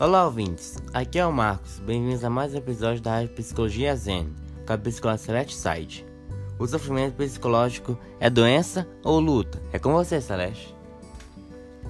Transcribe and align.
Olá, 0.00 0.24
ouvintes. 0.24 0.76
Aqui 0.92 1.20
é 1.20 1.26
o 1.26 1.32
Marcos. 1.32 1.78
Bem-vindos 1.78 2.24
a 2.24 2.28
mais 2.28 2.52
um 2.52 2.58
episódio 2.58 3.00
da 3.00 3.12
Rádio 3.12 3.32
Psicologia 3.36 3.94
Zen, 3.94 4.28
com 4.66 4.72
a 4.72 4.76
psicóloga 4.76 5.18
Celeste 5.18 5.54
Side. 5.54 6.04
O 6.58 6.66
sofrimento 6.66 7.14
psicológico 7.14 7.96
é 8.18 8.28
doença 8.28 8.88
ou 9.04 9.20
luta? 9.20 9.62
É 9.72 9.78
com 9.78 9.92
você, 9.92 10.20
Celeste. 10.20 10.74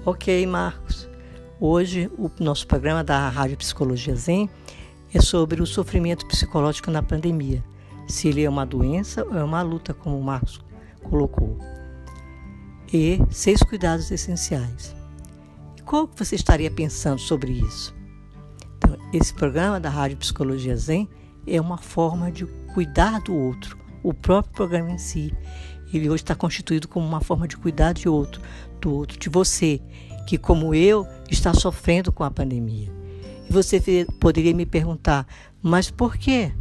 Ok, 0.05 0.47
Marcos. 0.47 1.09
Hoje 1.59 2.11
o 2.19 2.31
nosso 2.41 2.67
programa 2.67 3.03
da 3.03 3.27
Rádio 3.31 3.57
Psicologia 3.57 4.15
Zen 4.15 4.51
é 5.15 5.21
sobre 5.23 5.63
o 5.63 5.67
sofrimento 5.67 6.27
psicológico 6.27 6.91
na 6.91 7.03
pandemia. 7.03 7.65
Se 8.07 8.29
ele 8.29 8.45
é 8.45 8.51
uma 8.51 8.67
doença 8.67 9.25
ou 9.25 9.35
é 9.35 9.43
uma 9.43 9.63
luta, 9.63 9.95
como 9.95 10.19
o 10.19 10.23
Marcos 10.23 10.61
colocou. 11.03 11.57
E 12.93 13.19
seis 13.31 13.63
cuidados 13.63 14.11
essenciais. 14.11 14.95
Qual 15.87 16.09
você 16.15 16.35
estaria 16.35 16.71
pensando 16.71 17.19
sobre 17.19 17.53
isso? 17.53 17.95
Esse 19.15 19.33
programa 19.33 19.79
da 19.79 19.89
Rádio 19.89 20.17
Psicologia 20.17 20.77
Zen 20.77 21.09
é 21.47 21.61
uma 21.61 21.79
forma 21.79 22.33
de 22.33 22.47
cuidar 22.75 23.21
do 23.21 23.33
outro, 23.33 23.79
o 24.03 24.13
próprio 24.13 24.53
programa 24.53 24.91
em 24.91 24.99
si. 24.99 25.33
Ele 25.93 26.11
hoje 26.11 26.25
está 26.25 26.35
constituído 26.35 26.89
como 26.89 27.07
uma 27.07 27.21
forma 27.21 27.47
de 27.47 27.57
cuidar 27.57 27.93
de 27.93 28.09
outro, 28.09 28.43
do 28.81 28.93
outro, 28.93 29.17
de 29.17 29.29
você, 29.29 29.81
que 30.27 30.37
como 30.37 30.75
eu 30.75 31.07
está 31.31 31.55
sofrendo 31.55 32.11
com 32.11 32.25
a 32.25 32.31
pandemia. 32.31 32.93
E 33.49 33.53
você 33.53 34.05
poderia 34.19 34.53
me 34.53 34.67
perguntar, 34.67 35.29
mas 35.63 35.93
por 35.93 36.17
quê? 36.17 36.53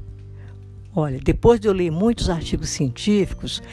Olha, 0.95 1.19
depois 1.19 1.59
de 1.59 1.67
eu 1.67 1.73
ler 1.73 1.89
muitos 1.89 2.29
artigos 2.29 2.69
científicos, 2.69 3.63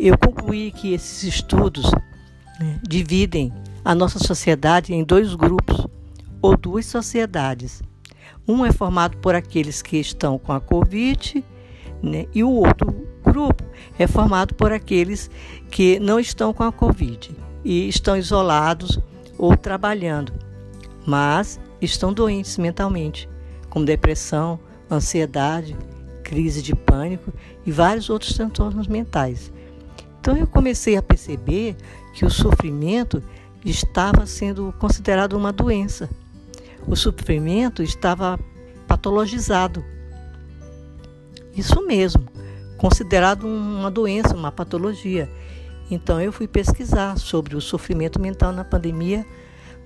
eu 0.00 0.16
concluí 0.16 0.72
que 0.72 0.94
esses 0.94 1.22
estudos 1.22 1.90
né, 2.58 2.80
dividem 2.82 3.52
a 3.84 3.94
nossa 3.94 4.18
sociedade 4.18 4.94
em 4.94 5.04
dois 5.04 5.34
grupos 5.34 5.86
ou 6.40 6.56
duas 6.56 6.86
sociedades. 6.86 7.82
Um 8.46 8.64
é 8.66 8.72
formado 8.72 9.16
por 9.18 9.34
aqueles 9.34 9.82
que 9.82 9.98
estão 9.98 10.38
com 10.38 10.52
a 10.52 10.60
Covid 10.60 11.44
né, 12.02 12.26
e 12.34 12.42
o 12.42 12.50
outro 12.50 12.92
grupo 13.22 13.62
é 13.98 14.06
formado 14.06 14.54
por 14.54 14.72
aqueles 14.72 15.30
que 15.70 16.00
não 16.00 16.18
estão 16.18 16.52
com 16.52 16.64
a 16.64 16.72
Covid 16.72 17.30
e 17.64 17.88
estão 17.88 18.16
isolados 18.16 18.98
ou 19.38 19.56
trabalhando, 19.56 20.32
mas 21.06 21.60
estão 21.80 22.12
doentes 22.12 22.58
mentalmente, 22.58 23.28
com 23.70 23.84
depressão, 23.84 24.58
ansiedade, 24.90 25.76
crise 26.22 26.62
de 26.62 26.74
pânico 26.74 27.32
e 27.64 27.70
vários 27.70 28.10
outros 28.10 28.34
transtornos 28.34 28.86
mentais. 28.86 29.52
Então 30.20 30.36
eu 30.36 30.46
comecei 30.46 30.96
a 30.96 31.02
perceber 31.02 31.76
que 32.12 32.24
o 32.24 32.30
sofrimento 32.30 33.22
estava 33.64 34.26
sendo 34.26 34.74
considerado 34.78 35.34
uma 35.34 35.52
doença. 35.52 36.08
O 36.86 36.96
sofrimento 36.96 37.82
estava 37.82 38.38
patologizado. 38.86 39.84
Isso 41.56 41.84
mesmo, 41.86 42.26
considerado 42.76 43.46
uma 43.46 43.90
doença, 43.90 44.34
uma 44.34 44.50
patologia. 44.50 45.30
Então 45.90 46.20
eu 46.20 46.32
fui 46.32 46.48
pesquisar 46.48 47.18
sobre 47.18 47.54
o 47.54 47.60
sofrimento 47.60 48.20
mental 48.20 48.52
na 48.52 48.64
pandemia, 48.64 49.26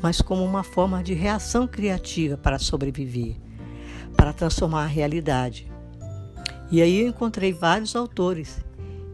mas 0.01 0.21
como 0.21 0.45
uma 0.45 0.63
forma 0.63 1.03
de 1.03 1.15
reação 1.15 1.67
criativa 1.67 2.37
para 2.37 2.59
sobreviver, 2.59 3.37
para 4.17 4.33
transformar 4.33 4.85
a 4.85 4.87
realidade. 4.87 5.71
E 6.71 6.81
aí 6.81 7.01
eu 7.01 7.09
encontrei 7.09 7.53
vários 7.53 7.95
autores 7.95 8.59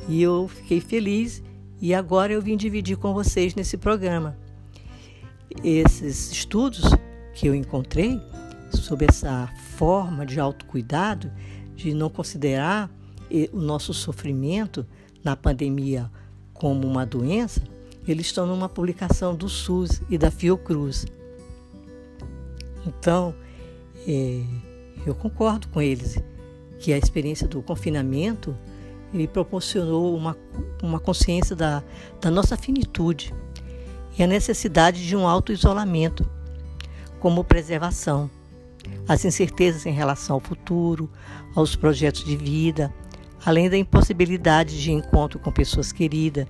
e 0.09 0.23
eu 0.23 0.49
fiquei 0.49 0.81
feliz 0.81 1.43
e 1.81 1.95
agora 1.95 2.33
eu 2.33 2.41
vim 2.41 2.57
dividir 2.57 2.97
com 2.97 3.13
vocês 3.13 3.55
nesse 3.55 3.77
programa 3.77 4.37
esses 5.63 6.33
estudos 6.33 6.85
que 7.35 7.47
eu 7.47 7.55
encontrei 7.55 8.21
sobre 8.71 9.07
essa 9.09 9.49
forma 9.77 10.25
de 10.25 10.41
autocuidado, 10.41 11.31
de 11.75 11.95
não 11.95 12.09
considerar 12.09 12.91
o 13.53 13.61
nosso 13.61 13.95
sofrimento 13.95 14.87
na 15.25 15.35
pandemia 15.35 16.11
como 16.53 16.87
uma 16.87 17.07
doença, 17.07 17.63
eles 18.07 18.27
estão 18.27 18.47
numa 18.47 18.69
publicação 18.69 19.35
do 19.35 19.49
SUS 19.49 20.03
e 20.11 20.19
da 20.19 20.31
Fiocruz. 20.31 21.07
Então, 22.87 23.35
é, 24.07 24.43
eu 25.07 25.15
concordo 25.15 25.69
com 25.69 25.81
eles 25.81 26.19
que 26.79 26.93
a 26.93 26.99
experiência 26.99 27.47
do 27.47 27.63
confinamento 27.63 28.57
ele 29.15 29.29
proporcionou 29.29 30.17
uma, 30.17 30.37
uma 30.83 30.99
consciência 30.99 31.55
da, 31.55 31.83
da 32.21 32.31
nossa 32.31 32.57
finitude 32.57 33.33
e 34.19 34.23
a 34.23 34.27
necessidade 34.27 35.07
de 35.07 35.15
um 35.15 35.27
auto-isolamento 35.27 36.29
como 37.23 37.45
preservação, 37.45 38.29
as 39.07 39.25
incertezas 39.25 39.87
em 39.87 39.93
relação 39.93 40.35
ao 40.35 40.41
futuro, 40.41 41.09
aos 41.55 41.77
projetos 41.77 42.25
de 42.25 42.37
vida, 42.37 42.93
além 43.47 43.71
da 43.71 43.77
impossibilidade 43.77 44.83
de 44.83 44.91
encontro 44.91 45.39
com 45.39 45.53
pessoas 45.53 45.93
queridas, 45.93 46.49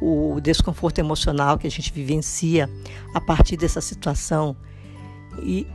o 0.00 0.40
desconforto 0.40 1.00
emocional 1.00 1.58
que 1.58 1.66
a 1.66 1.70
gente 1.70 1.92
vivencia 1.92 2.70
a 3.12 3.20
partir 3.20 3.56
dessa 3.56 3.80
situação. 3.80 4.56
E 5.42 5.66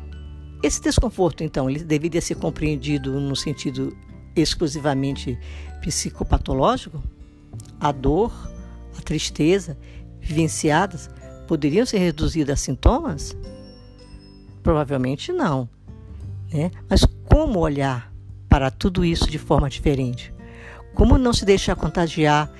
esse 0.63 0.81
desconforto, 0.81 1.43
então, 1.43 1.69
ele 1.69 1.83
deveria 1.83 2.21
ser 2.21 2.35
compreendido 2.35 3.19
no 3.19 3.35
sentido 3.35 3.93
exclusivamente 4.37 5.37
psicopatológico? 5.81 7.03
A 7.77 7.91
dor, 7.91 8.31
a 8.97 9.01
tristeza 9.01 9.77
vivenciadas 10.21 11.09
poderiam 11.45 11.85
ser 11.85 11.97
reduzidas 11.97 12.53
a 12.53 12.63
sintomas? 12.63 13.35
Provavelmente 14.67 15.31
não. 15.31 15.69
Né? 16.51 16.69
Mas 16.89 17.05
como 17.31 17.57
olhar 17.57 18.11
para 18.49 18.69
tudo 18.69 19.05
isso 19.05 19.31
de 19.31 19.39
forma 19.39 19.69
diferente? 19.69 20.33
Como 20.93 21.17
não 21.17 21.31
se 21.31 21.45
deixar 21.45 21.73
contagiar 21.73 22.51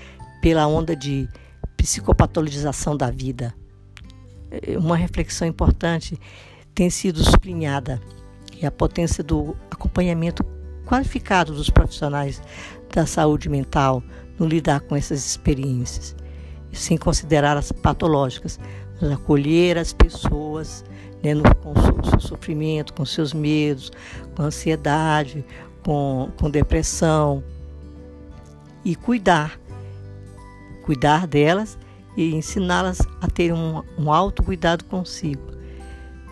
pela 0.42 0.66
onda 0.68 0.96
de 0.96 1.28
psicopatologização 1.76 2.96
da 2.96 3.12
vida? 3.12 3.54
É, 4.50 4.78
uma 4.78 4.96
reflexão 4.96 5.46
importante 5.46 6.18
tem 6.74 6.90
sido 6.90 7.22
sublinhada 7.26 8.00
e 8.56 8.66
a 8.66 8.72
potência 8.72 9.22
do 9.22 9.54
acompanhamento 9.70 10.46
qualificado 10.86 11.54
dos 11.54 11.70
profissionais 11.70 12.42
da 12.96 13.06
saúde 13.06 13.50
mental 13.50 14.02
no 14.40 14.48
lidar 14.48 14.80
com 14.80 14.96
essas 14.96 15.26
experiências 15.26 16.16
sem 16.72 16.98
considerar 16.98 17.58
as 17.58 17.72
patológicas, 17.72 18.58
mas 19.02 19.12
acolher 19.12 19.78
as 19.78 19.92
pessoas 19.92 20.86
né, 21.24 21.34
no, 21.34 21.44
com 21.56 21.72
o 21.72 22.06
seu 22.10 22.20
sofrimento, 22.20 22.94
com 22.94 23.06
seus 23.06 23.34
medos, 23.34 23.92
com 24.36 24.44
ansiedade, 24.44 25.46
com, 25.84 26.30
com 26.40 26.50
depressão. 26.50 27.44
E 28.86 28.96
cuidar, 28.96 29.60
cuidar 30.86 31.28
delas 31.28 31.78
e 32.16 32.34
ensiná-las 32.34 33.00
a 33.22 33.28
ter 33.28 33.52
um, 33.52 33.84
um 33.98 34.12
autocuidado 34.12 34.86
consigo. 34.86 35.42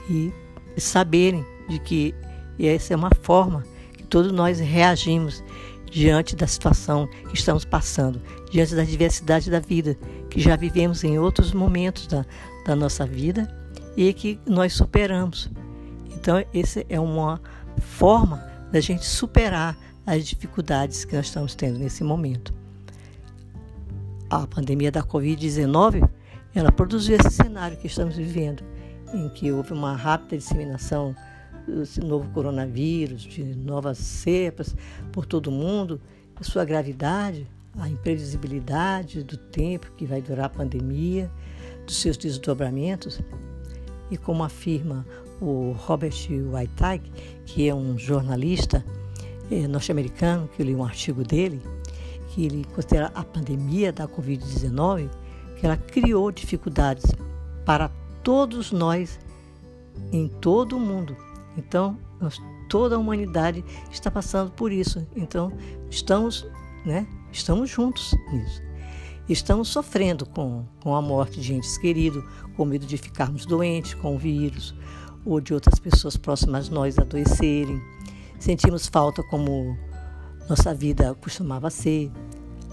E 0.09 0.31
saberem 0.77 1.45
de 1.67 1.79
que 1.79 2.15
essa 2.59 2.93
é 2.93 2.95
uma 2.95 3.11
forma 3.21 3.63
que 3.93 4.03
todos 4.03 4.31
nós 4.31 4.59
reagimos 4.59 5.43
diante 5.91 6.35
da 6.35 6.47
situação 6.47 7.07
que 7.29 7.35
estamos 7.35 7.65
passando, 7.65 8.21
diante 8.51 8.75
da 8.75 8.83
diversidade 8.83 9.49
da 9.49 9.59
vida 9.59 9.97
que 10.29 10.39
já 10.39 10.55
vivemos 10.55 11.03
em 11.03 11.17
outros 11.19 11.53
momentos 11.53 12.07
da, 12.07 12.25
da 12.65 12.75
nossa 12.75 13.05
vida 13.05 13.49
e 13.95 14.13
que 14.13 14.39
nós 14.45 14.73
superamos. 14.73 15.49
Então, 16.13 16.43
essa 16.53 16.83
é 16.89 16.99
uma 16.99 17.41
forma 17.79 18.43
da 18.71 18.79
gente 18.79 19.05
superar 19.05 19.77
as 20.05 20.25
dificuldades 20.25 21.05
que 21.05 21.15
nós 21.15 21.27
estamos 21.27 21.55
tendo 21.55 21.79
nesse 21.79 22.03
momento. 22.03 22.53
A 24.29 24.45
pandemia 24.47 24.91
da 24.91 25.03
Covid-19, 25.03 26.07
ela 26.53 26.71
produziu 26.71 27.17
esse 27.17 27.29
cenário 27.29 27.77
que 27.77 27.87
estamos 27.87 28.15
vivendo, 28.15 28.63
em 29.13 29.29
que 29.29 29.51
houve 29.51 29.73
uma 29.73 29.95
rápida 29.95 30.37
disseminação 30.37 31.15
do 31.67 32.05
novo 32.05 32.29
coronavírus, 32.31 33.21
de 33.21 33.43
novas 33.43 33.97
cepas 33.97 34.75
por 35.11 35.25
todo 35.25 35.47
o 35.47 35.51
mundo, 35.51 35.99
sua 36.41 36.65
gravidade, 36.65 37.47
a 37.77 37.89
imprevisibilidade 37.89 39.23
do 39.23 39.37
tempo 39.37 39.91
que 39.97 40.05
vai 40.05 40.21
durar 40.21 40.45
a 40.45 40.49
pandemia, 40.49 41.31
dos 41.85 41.97
seus 41.97 42.17
desdobramentos. 42.17 43.21
E 44.09 44.17
como 44.17 44.43
afirma 44.43 45.05
o 45.41 45.71
Robert 45.71 46.15
Whitehead, 46.29 47.11
que 47.45 47.67
é 47.67 47.73
um 47.73 47.97
jornalista 47.97 48.85
é, 49.51 49.67
norte-americano, 49.67 50.49
que 50.55 50.61
eu 50.61 50.65
li 50.65 50.75
um 50.75 50.83
artigo 50.83 51.23
dele, 51.23 51.61
que 52.29 52.45
ele 52.45 52.65
considera 52.75 53.11
a 53.15 53.23
pandemia 53.23 53.91
da 53.91 54.07
Covid-19, 54.07 55.09
que 55.57 55.65
ela 55.65 55.77
criou 55.77 56.31
dificuldades 56.31 57.05
para 57.65 57.89
todos 58.23 58.71
nós 58.71 59.19
em 60.11 60.27
todo 60.27 60.77
o 60.77 60.79
mundo 60.79 61.15
então, 61.57 61.97
nós, 62.19 62.41
toda 62.69 62.95
a 62.95 62.99
humanidade 62.99 63.63
está 63.91 64.11
passando 64.11 64.51
por 64.51 64.71
isso. 64.71 65.05
Então, 65.15 65.51
estamos, 65.89 66.47
né, 66.85 67.07
estamos 67.31 67.69
juntos 67.69 68.13
nisso. 68.31 68.64
Estamos 69.27 69.69
sofrendo 69.69 70.23
com, 70.25 70.65
com 70.83 70.95
a 70.95 71.01
morte 71.01 71.41
de 71.41 71.53
entes 71.53 71.79
queridos, 71.79 72.23
com 72.55 72.63
medo 72.63 72.85
de 72.85 72.95
ficarmos 72.95 73.45
doentes 73.45 73.95
com 73.95 74.15
o 74.15 74.19
vírus, 74.19 74.75
ou 75.25 75.41
de 75.41 75.51
outras 75.51 75.79
pessoas 75.79 76.15
próximas 76.15 76.69
a 76.69 76.71
nós 76.71 76.99
adoecerem. 76.99 77.81
Sentimos 78.37 78.85
falta 78.85 79.23
como 79.23 79.75
nossa 80.47 80.75
vida 80.75 81.15
costumava 81.15 81.71
ser. 81.71 82.11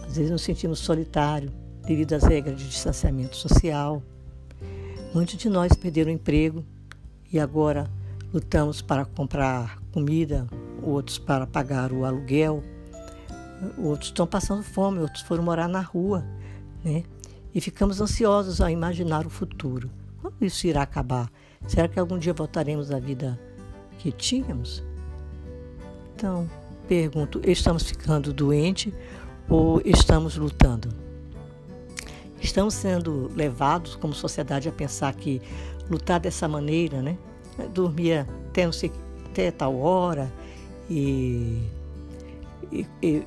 Às 0.06 0.16
vezes 0.16 0.30
nos 0.30 0.42
sentimos 0.42 0.78
solitários 0.80 1.50
devido 1.86 2.12
às 2.12 2.22
regras 2.22 2.58
de 2.58 2.68
distanciamento 2.68 3.34
social. 3.34 4.02
Muitos 5.14 5.38
de 5.38 5.48
nós 5.48 5.72
perderam 5.72 6.10
o 6.10 6.14
emprego 6.14 6.62
e 7.32 7.40
agora 7.40 7.90
lutamos 8.32 8.82
para 8.82 9.06
comprar 9.06 9.78
comida, 9.90 10.46
outros 10.82 11.18
para 11.18 11.46
pagar 11.46 11.92
o 11.92 12.04
aluguel, 12.04 12.62
outros 13.78 14.10
estão 14.10 14.26
passando 14.26 14.62
fome, 14.62 14.98
outros 14.98 15.22
foram 15.22 15.42
morar 15.42 15.68
na 15.68 15.80
rua, 15.80 16.24
né? 16.84 17.04
E 17.54 17.60
ficamos 17.60 18.00
ansiosos 18.00 18.60
ao 18.60 18.70
imaginar 18.70 19.26
o 19.26 19.30
futuro. 19.30 19.90
Quando 20.20 20.42
isso 20.42 20.66
irá 20.66 20.82
acabar? 20.82 21.30
Será 21.66 21.88
que 21.88 21.98
algum 21.98 22.18
dia 22.18 22.32
voltaremos 22.32 22.90
à 22.90 22.98
vida 22.98 23.38
que 23.98 24.10
tínhamos? 24.10 24.82
Então, 26.14 26.48
pergunto: 26.88 27.40
estamos 27.44 27.82
ficando 27.82 28.32
doentes 28.32 28.92
ou 29.48 29.80
estamos 29.84 30.36
lutando? 30.36 30.88
Estamos 32.40 32.74
sendo 32.74 33.30
levados 33.36 33.94
como 33.94 34.12
sociedade 34.12 34.68
a 34.68 34.72
pensar 34.72 35.14
que 35.14 35.40
lutar 35.88 36.18
dessa 36.18 36.48
maneira, 36.48 37.00
né? 37.00 37.16
Dormir 37.72 38.26
até, 38.48 38.64
não 38.64 38.72
sei, 38.72 38.90
até 39.26 39.50
tal 39.50 39.76
hora 39.76 40.32
e, 40.90 41.62
e, 42.72 42.86
e 43.00 43.22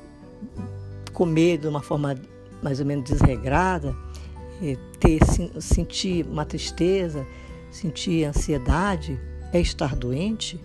comer 1.12 1.58
de 1.58 1.68
uma 1.68 1.80
forma 1.80 2.14
mais 2.62 2.80
ou 2.80 2.86
menos 2.86 3.04
desregrada, 3.04 3.94
ter 4.98 5.20
sentir 5.60 6.26
uma 6.26 6.44
tristeza, 6.44 7.26
sentir 7.70 8.24
ansiedade, 8.24 9.20
é 9.52 9.60
estar 9.60 9.94
doente. 9.94 10.60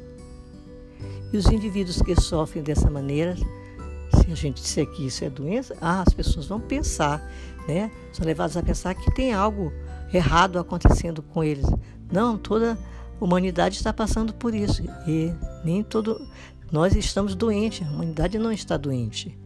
E 1.32 1.38
os 1.38 1.46
indivíduos 1.48 2.02
que 2.02 2.20
sofrem 2.20 2.64
dessa 2.64 2.90
maneira, 2.90 3.36
se 3.36 4.32
a 4.32 4.36
gente 4.36 4.62
disser 4.62 4.86
que 4.88 5.06
isso 5.06 5.24
é 5.24 5.30
doença, 5.30 5.76
ah, 5.82 6.04
as 6.06 6.14
pessoas 6.14 6.46
vão 6.46 6.60
pensar, 6.60 7.22
né? 7.68 7.92
São 8.12 8.26
levados 8.26 8.58
a 8.58 8.64
pensar 8.64 8.94
que 8.96 9.14
tem 9.14 9.34
algo 9.34 9.72
errado 10.14 10.60
acontecendo 10.60 11.22
com 11.22 11.44
eles. 11.44 11.66
Não, 12.12 12.38
toda 12.38 12.78
a 13.20 13.24
humanidade 13.24 13.78
está 13.78 13.94
passando 13.94 14.34
por 14.34 14.54
isso. 14.54 14.84
E 15.08 15.34
nem 15.64 15.84
todo. 15.84 16.28
Nós 16.72 16.96
estamos 16.96 17.36
doentes, 17.36 17.86
a 17.86 17.92
humanidade 17.92 18.38
não 18.38 18.52
está 18.52 18.78
doente. 18.78 19.38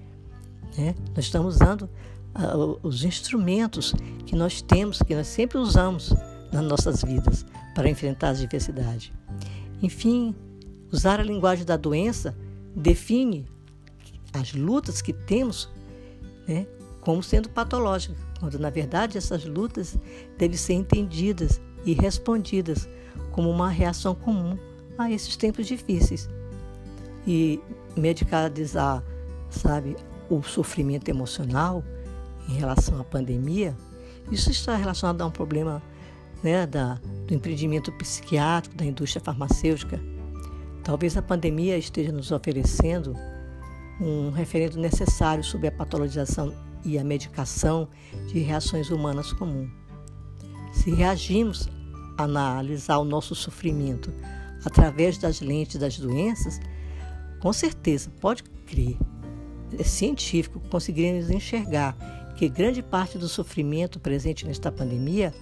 Né? 0.78 0.96
Nós 1.16 1.26
estamos 1.26 1.56
usando 1.56 1.90
os 2.84 3.04
instrumentos 3.04 3.94
que 4.26 4.36
nós 4.36 4.62
temos, 4.62 5.02
que 5.02 5.16
nós 5.16 5.28
sempre 5.28 5.58
usamos 5.58 6.14
nas 6.52 6.64
nossas 6.64 7.02
vidas 7.02 7.46
para 7.74 7.90
enfrentar 7.90 8.30
as 8.30 8.40
diversidades. 8.40 9.12
Enfim, 9.82 10.36
usar 10.92 11.20
a 11.20 11.24
linguagem 11.24 11.66
da 11.66 11.78
doença 11.78 12.36
define 12.76 13.48
as 14.34 14.54
lutas 14.54 15.02
que 15.02 15.14
temos 15.14 15.70
né, 16.48 16.68
como 17.02 17.24
sendo 17.24 17.50
patológicas, 17.50 18.18
quando 18.40 18.60
na 18.60 18.70
verdade 18.70 19.18
essas 19.18 19.46
lutas 19.46 19.98
devem 20.38 20.58
ser 20.58 20.74
entendidas 20.74 21.62
e 21.86 21.94
respondidas 21.94 22.88
como 23.32 23.50
uma 23.50 23.70
reação 23.70 24.14
comum 24.14 24.58
a 24.98 25.12
esses 25.12 25.36
tempos 25.38 25.68
difíceis. 25.68 26.30
E 27.28 27.60
medicalizar, 27.96 29.04
sabe, 29.50 29.96
o 30.30 30.42
sofrimento 30.44 31.10
emocional 31.10 31.84
em 32.50 32.54
relação 32.54 33.00
à 33.00 33.04
pandemia, 33.04 33.76
isso 34.32 34.50
está 34.50 34.76
relacionado 34.76 35.22
a 35.22 35.26
um 35.26 35.32
problema 35.32 35.82
né, 36.44 36.66
da, 36.66 37.00
do 37.28 37.34
empreendimento 37.34 37.92
psiquiátrico 37.94 38.76
da 38.76 38.86
indústria 38.86 39.24
farmacêutica. 39.24 40.00
Talvez 40.84 41.18
a 41.18 41.22
pandemia 41.22 41.78
esteja 41.78 42.12
nos 42.12 42.32
oferecendo 42.32 43.16
um 44.00 44.30
referendo 44.30 44.78
necessário 44.78 45.44
sobre 45.44 45.68
a 45.68 45.72
patologização 45.72 46.54
e 46.84 47.00
a 47.00 47.04
medicação 47.04 47.88
de 48.28 48.40
reações 48.40 48.90
humanas 48.90 49.32
comuns. 49.34 49.70
Se 50.74 50.92
reagimos 50.92 51.70
a 52.18 52.24
analisar 52.24 52.98
o 52.98 53.06
nosso 53.06 53.34
sofrimento 53.34 54.14
através 54.64 55.18
das 55.18 55.42
lentes 55.42 55.78
das 55.78 55.98
doenças, 55.98 56.60
com 57.40 57.52
certeza, 57.54 58.12
pode 58.20 58.44
crer, 58.66 58.98
é 59.78 59.84
científico, 59.84 60.60
conseguiremos 60.70 61.30
enxergar 61.30 61.96
que 62.36 62.50
grande 62.50 62.84
parte 62.84 63.18
do 63.18 63.28
sofrimento 63.28 64.00
presente 64.00 64.46
nesta 64.46 64.72
pandemia 64.72 65.34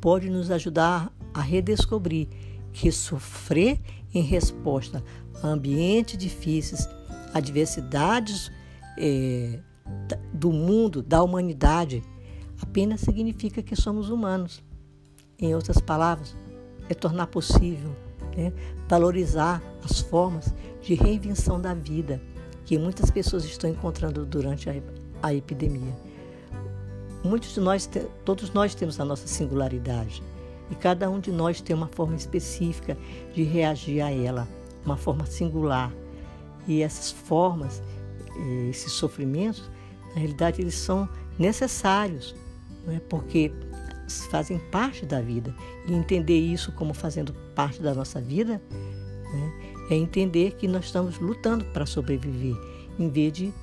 pode 0.00 0.28
nos 0.28 0.50
ajudar 0.50 1.12
a 1.32 1.40
redescobrir 1.40 2.28
que 2.72 2.90
sofrer 2.90 3.80
em 4.12 4.22
resposta 4.22 5.02
a 5.42 5.48
ambientes 5.48 6.18
difíceis, 6.18 6.88
adversidades 7.32 8.50
é, 8.98 9.60
do 10.32 10.52
mundo, 10.52 11.02
da 11.02 11.22
humanidade, 11.22 12.02
apenas 12.60 13.00
significa 13.00 13.62
que 13.62 13.76
somos 13.76 14.10
humanos. 14.10 14.62
Em 15.38 15.54
outras 15.54 15.80
palavras, 15.80 16.36
é 16.88 16.94
tornar 16.94 17.26
possível 17.28 17.94
né, 18.36 18.52
valorizar 18.88 19.62
as 19.84 20.00
formas 20.00 20.54
de 20.82 20.94
reinvenção 20.94 21.60
da 21.60 21.74
vida 21.74 22.20
que 22.64 22.78
muitas 22.78 23.10
pessoas 23.10 23.44
estão 23.44 23.68
encontrando 23.68 24.24
durante 24.24 24.70
a, 24.70 24.74
a 25.22 25.34
epidemia. 25.34 25.94
Muitos 27.24 27.54
de 27.54 27.60
nós, 27.60 27.88
todos 28.22 28.52
nós 28.52 28.74
temos 28.74 29.00
a 29.00 29.04
nossa 29.04 29.26
singularidade 29.26 30.22
e 30.70 30.74
cada 30.74 31.10
um 31.10 31.18
de 31.18 31.32
nós 31.32 31.62
tem 31.62 31.74
uma 31.74 31.88
forma 31.88 32.14
específica 32.16 32.98
de 33.32 33.42
reagir 33.42 34.02
a 34.02 34.10
ela, 34.10 34.46
uma 34.84 34.96
forma 34.96 35.24
singular. 35.24 35.90
E 36.68 36.82
essas 36.82 37.10
formas, 37.10 37.82
esses 38.68 38.92
sofrimentos, 38.92 39.70
na 40.10 40.20
realidade, 40.20 40.60
eles 40.60 40.74
são 40.74 41.08
necessários, 41.38 42.34
é? 42.88 43.00
porque 43.08 43.50
fazem 44.30 44.58
parte 44.70 45.06
da 45.06 45.20
vida. 45.20 45.54
E 45.86 45.94
entender 45.94 46.38
isso 46.38 46.72
como 46.72 46.92
fazendo 46.92 47.32
parte 47.54 47.80
da 47.80 47.94
nossa 47.94 48.20
vida 48.20 48.60
né, 49.32 49.52
é 49.90 49.94
entender 49.94 50.52
que 50.52 50.68
nós 50.68 50.86
estamos 50.86 51.18
lutando 51.18 51.64
para 51.66 51.86
sobreviver, 51.86 52.56
em 52.98 53.08
vez 53.08 53.32
de 53.32 53.54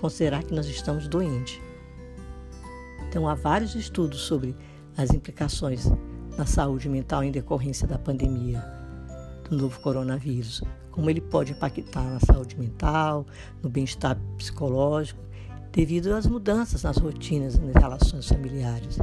considerar 0.00 0.42
que 0.42 0.54
nós 0.54 0.66
estamos 0.66 1.06
doentes. 1.06 1.60
Então, 3.10 3.28
há 3.28 3.34
vários 3.34 3.74
estudos 3.74 4.20
sobre 4.20 4.54
as 4.96 5.10
implicações 5.10 5.90
na 6.38 6.46
saúde 6.46 6.88
mental 6.88 7.24
em 7.24 7.32
decorrência 7.32 7.84
da 7.84 7.98
pandemia 7.98 8.64
do 9.48 9.56
novo 9.56 9.80
coronavírus, 9.80 10.62
como 10.92 11.10
ele 11.10 11.20
pode 11.20 11.50
impactar 11.50 12.04
na 12.04 12.20
saúde 12.20 12.56
mental, 12.56 13.26
no 13.60 13.68
bem-estar 13.68 14.16
psicológico, 14.38 15.20
devido 15.72 16.14
às 16.14 16.24
mudanças 16.24 16.84
nas 16.84 16.98
rotinas 16.98 17.58
nas 17.58 17.74
relações 17.74 18.28
familiares. 18.28 19.00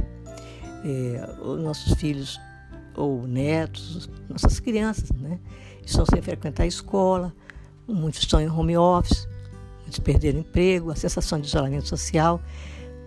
É, 0.86 1.42
os 1.42 1.60
nossos 1.60 1.92
filhos 2.00 2.40
ou 2.96 3.26
netos, 3.26 4.08
nossas 4.26 4.58
crianças, 4.58 5.10
né, 5.10 5.38
estão 5.84 6.06
sem 6.06 6.22
frequentar 6.22 6.62
a 6.62 6.66
escola, 6.66 7.30
muitos 7.86 8.20
estão 8.20 8.40
em 8.40 8.48
home 8.48 8.74
office, 8.74 9.28
muitos 9.82 9.98
perderam 9.98 10.40
emprego, 10.40 10.90
a 10.90 10.96
sensação 10.96 11.38
de 11.38 11.46
isolamento 11.46 11.86
social 11.86 12.40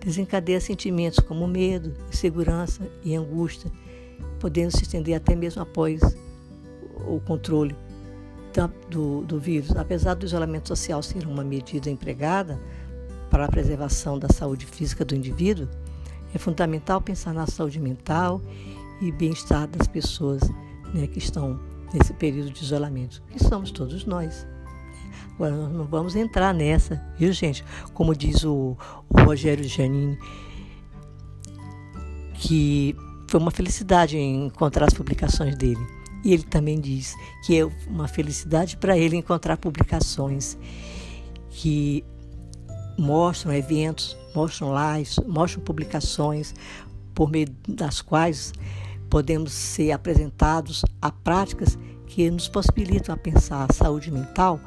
desencadeia 0.06 0.60
sentimentos 0.60 1.20
como 1.20 1.48
medo, 1.48 1.94
insegurança 2.10 2.82
e 3.04 3.16
angústia, 3.16 3.72
podendo 4.40 4.72
se 4.72 4.84
estender 4.84 5.16
até 5.16 5.36
mesmo 5.36 5.62
após 5.62 6.02
o 7.08 7.20
controle 7.22 7.76
do, 8.90 9.22
do 9.24 9.40
vírus. 9.40 9.76
Apesar 9.76 10.16
do 10.16 10.26
isolamento 10.26 10.68
social 10.68 11.02
ser 11.02 11.26
uma 11.26 11.44
medida 11.44 11.90
empregada 11.90 12.60
para 13.30 13.46
a 13.46 13.48
preservação 13.48 14.20
da 14.20 14.28
saúde 14.28 14.66
física 14.66 15.06
do 15.06 15.16
indivíduo, 15.16 15.68
é 16.34 16.38
fundamental 16.38 17.02
pensar 17.02 17.34
na 17.34 17.48
saúde 17.48 17.80
mental 17.80 18.42
e 19.02 19.12
bem-estar 19.12 19.68
das 19.68 19.88
pessoas 19.88 20.42
né, 20.94 21.08
que 21.08 21.20
estão 21.20 21.60
nesse 21.94 22.14
período 22.14 22.52
de 22.52 22.64
isolamento, 22.64 23.22
que 23.30 23.44
somos 23.44 23.72
todos 23.72 24.06
nós. 24.06 24.46
Agora, 25.36 25.56
nós 25.56 25.72
não 25.72 25.86
vamos 25.86 26.16
entrar 26.16 26.54
nessa, 26.54 27.02
viu, 27.18 27.32
gente? 27.32 27.64
Como 27.94 28.16
diz 28.16 28.44
o, 28.44 28.78
o 29.10 29.22
Rogério 29.24 29.64
Giannini, 29.64 30.18
que 32.36 32.96
foi 33.28 33.40
uma 33.40 33.52
felicidade 33.52 34.18
encontrar 34.18 34.88
as 34.88 34.94
publicações 34.94 35.56
dele. 35.56 35.80
E 36.24 36.34
ele 36.34 36.44
também 36.44 36.80
diz 36.80 37.16
que 37.46 37.58
é 37.58 37.66
uma 37.88 38.08
felicidade 38.08 38.78
para 38.78 38.98
ele 38.98 39.16
encontrar 39.16 39.58
publicações 39.58 40.58
que 41.50 42.04
mostram 42.98 43.54
eventos, 43.54 44.18
mostram 44.36 44.74
lives, 44.96 45.18
mostram 45.26 45.64
publicações 45.64 46.54
por 47.16 47.32
meio 47.32 47.48
das 47.68 48.02
quais 48.02 48.54
podemos 49.10 49.52
ser 49.52 49.92
apresentados 49.92 50.84
a 51.02 51.12
práticas 51.12 51.78
que 52.08 52.30
nos 52.30 52.48
possibilitam 52.48 53.14
a 53.16 53.18
pensar 53.18 53.66
a 53.70 53.74
saúde 53.74 54.12
mental 54.12 54.60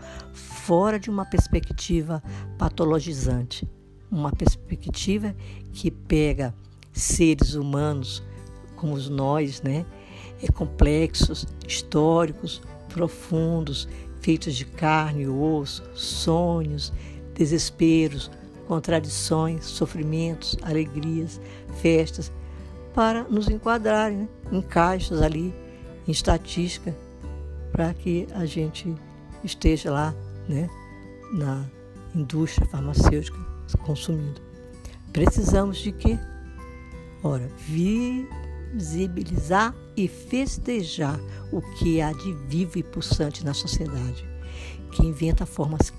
fora 0.64 0.98
de 0.98 1.10
uma 1.10 1.26
perspectiva 1.26 2.22
patologizante, 2.56 3.68
uma 4.10 4.32
perspectiva 4.32 5.36
que 5.74 5.90
pega 5.90 6.54
seres 6.90 7.52
humanos 7.54 8.22
como 8.74 8.96
nós, 9.10 9.60
né, 9.60 9.84
é, 10.42 10.50
complexos, 10.50 11.46
históricos, 11.68 12.62
profundos, 12.88 13.86
feitos 14.22 14.54
de 14.54 14.64
carne 14.64 15.24
e 15.24 15.28
osso, 15.28 15.84
sonhos, 15.94 16.94
desesperos, 17.34 18.30
contradições, 18.66 19.66
sofrimentos, 19.66 20.56
alegrias, 20.62 21.38
festas, 21.82 22.32
para 22.94 23.24
nos 23.24 23.50
enquadrarem 23.50 24.16
né, 24.16 24.28
em 24.50 24.62
caixas 24.62 25.20
ali, 25.20 25.54
em 26.08 26.10
estatística, 26.10 26.96
para 27.70 27.92
que 27.92 28.26
a 28.34 28.46
gente 28.46 28.94
esteja 29.42 29.90
lá 29.90 30.14
né, 30.48 30.68
na 31.32 31.64
indústria 32.14 32.66
farmacêutica 32.66 33.38
consumindo. 33.84 34.40
Precisamos 35.12 35.78
de 35.78 35.92
quê? 35.92 36.18
Ora, 37.22 37.48
visibilizar 38.74 39.74
e 39.96 40.08
festejar 40.08 41.18
o 41.50 41.62
que 41.62 42.00
há 42.00 42.12
de 42.12 42.32
vivo 42.48 42.78
e 42.78 42.82
pulsante 42.82 43.44
na 43.44 43.54
sociedade, 43.54 44.26
que 44.92 45.06
inventa 45.06 45.46
formas 45.46 45.92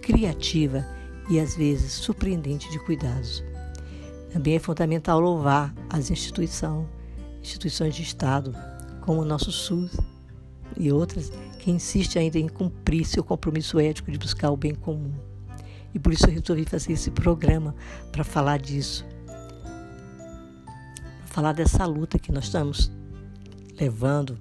criativas 0.00 0.84
e 1.30 1.38
às 1.38 1.54
vezes 1.54 1.92
surpreendentes 1.92 2.70
de 2.70 2.78
cuidados. 2.80 3.44
Também 4.32 4.56
é 4.56 4.58
fundamental 4.58 5.20
louvar 5.20 5.74
as 5.90 6.10
instituições, 6.10 6.88
instituições 7.40 7.94
de 7.94 8.02
Estado, 8.02 8.54
como 9.02 9.20
o 9.20 9.24
nosso 9.24 9.52
SUS 9.52 9.96
e 10.76 10.90
outras, 10.90 11.30
que 11.62 11.70
insistem 11.70 12.22
ainda 12.22 12.40
em 12.40 12.48
cumprir 12.48 13.04
seu 13.04 13.22
compromisso 13.22 13.78
ético 13.78 14.10
de 14.10 14.18
buscar 14.18 14.50
o 14.50 14.56
bem 14.56 14.74
comum. 14.74 15.14
E 15.94 15.98
por 15.98 16.12
isso 16.12 16.26
eu 16.26 16.32
resolvi 16.32 16.64
fazer 16.64 16.92
esse 16.92 17.08
programa 17.12 17.72
para 18.10 18.24
falar 18.24 18.58
disso. 18.58 19.06
Falar 21.26 21.52
dessa 21.52 21.86
luta 21.86 22.18
que 22.18 22.32
nós 22.32 22.46
estamos 22.46 22.90
levando, 23.80 24.36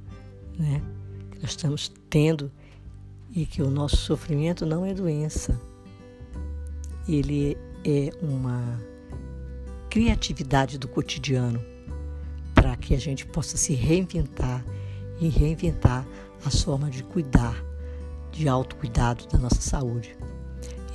né? 0.57 0.81
que 1.29 1.39
nós 1.43 1.51
estamos 1.51 1.91
tendo, 2.09 2.51
e 3.35 3.45
que 3.45 3.61
o 3.61 3.69
nosso 3.69 3.97
sofrimento 3.97 4.65
não 4.65 4.83
é 4.83 4.91
doença. 4.91 5.61
Ele 7.07 7.55
é 7.85 8.09
uma 8.19 8.81
criatividade 9.91 10.79
do 10.79 10.87
cotidiano 10.87 11.63
para 12.55 12.75
que 12.75 12.95
a 12.95 12.99
gente 12.99 13.27
possa 13.27 13.57
se 13.57 13.73
reinventar 13.73 14.65
e 15.19 15.29
reinventar 15.29 16.03
as 16.45 16.61
formas 16.61 16.93
de 16.93 17.03
cuidar, 17.03 17.55
de 18.31 18.47
autocuidado 18.47 19.27
da 19.27 19.37
nossa 19.37 19.61
saúde. 19.61 20.15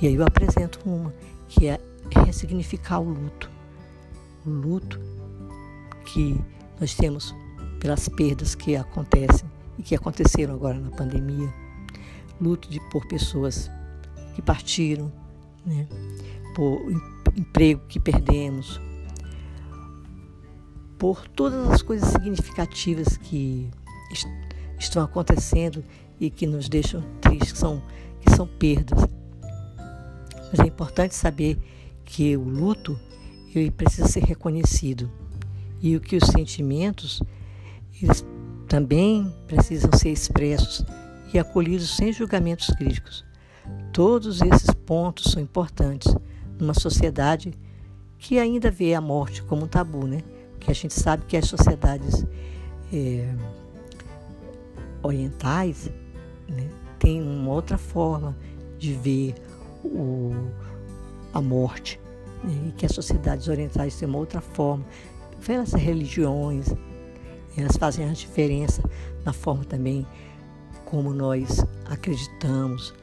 E 0.01 0.07
aí 0.07 0.15
eu 0.15 0.25
apresento 0.25 0.79
uma, 0.85 1.13
que 1.47 1.67
é 1.67 1.79
ressignificar 2.25 2.99
o 2.99 3.09
luto. 3.09 3.49
O 4.45 4.49
luto 4.49 4.99
que 6.05 6.39
nós 6.79 6.95
temos 6.95 7.35
pelas 7.79 8.07
perdas 8.09 8.55
que 8.55 8.75
acontecem 8.75 9.49
e 9.77 9.83
que 9.83 9.95
aconteceram 9.95 10.53
agora 10.53 10.79
na 10.79 10.89
pandemia. 10.91 11.51
Luto 12.39 12.69
de, 12.69 12.79
por 12.91 13.05
pessoas 13.07 13.69
que 14.35 14.41
partiram, 14.41 15.11
né? 15.65 15.87
por 16.55 16.79
emprego 17.35 17.81
que 17.87 17.99
perdemos, 17.99 18.79
por 20.97 21.27
todas 21.27 21.69
as 21.69 21.81
coisas 21.81 22.09
significativas 22.09 23.17
que 23.17 23.69
estão 24.77 25.03
acontecendo 25.03 25.83
e 26.19 26.29
que 26.29 26.45
nos 26.47 26.67
deixam 26.67 27.01
tristes, 27.21 27.51
que 27.53 27.57
são, 27.57 27.81
que 28.21 28.35
são 28.35 28.47
perdas. 28.47 29.07
Mas 30.51 30.59
é 30.59 30.67
importante 30.67 31.15
saber 31.15 31.57
que 32.05 32.37
o 32.37 32.43
luto 32.43 32.99
ele 33.53 33.71
precisa 33.71 34.07
ser 34.07 34.23
reconhecido 34.23 35.11
e 35.81 35.99
que 35.99 36.15
os 36.15 36.27
sentimentos 36.27 37.21
eles 38.01 38.25
também 38.67 39.33
precisam 39.47 39.91
ser 39.93 40.09
expressos 40.09 40.85
e 41.33 41.39
acolhidos 41.39 41.95
sem 41.95 42.11
julgamentos 42.13 42.67
críticos. 42.67 43.25
Todos 43.91 44.41
esses 44.41 44.69
pontos 44.85 45.31
são 45.31 45.41
importantes 45.41 46.15
numa 46.59 46.73
sociedade 46.73 47.53
que 48.17 48.39
ainda 48.39 48.71
vê 48.71 48.93
a 48.93 49.01
morte 49.01 49.43
como 49.43 49.65
um 49.65 49.67
tabu, 49.67 50.05
né? 50.07 50.23
Porque 50.51 50.71
a 50.71 50.73
gente 50.73 50.93
sabe 50.93 51.25
que 51.25 51.37
as 51.37 51.47
sociedades 51.47 52.25
é, 52.91 53.33
orientais 55.03 55.91
né, 56.47 56.69
têm 56.99 57.21
uma 57.21 57.51
outra 57.51 57.77
forma 57.77 58.35
de 58.77 58.93
ver 58.93 59.35
o, 59.83 60.31
a 61.33 61.41
morte 61.41 61.99
né, 62.43 62.67
e 62.67 62.71
que 62.71 62.85
as 62.85 62.91
sociedades 62.93 63.47
orientais 63.47 63.95
têm 63.97 64.07
uma 64.07 64.17
outra 64.17 64.41
forma. 64.41 64.85
Pelas 65.45 65.73
religiões, 65.73 66.73
elas 67.55 67.77
fazem 67.77 68.09
a 68.09 68.13
diferença 68.13 68.81
na 69.23 69.33
forma 69.33 69.63
também 69.63 70.05
como 70.85 71.13
nós 71.13 71.65
acreditamos 71.85 72.93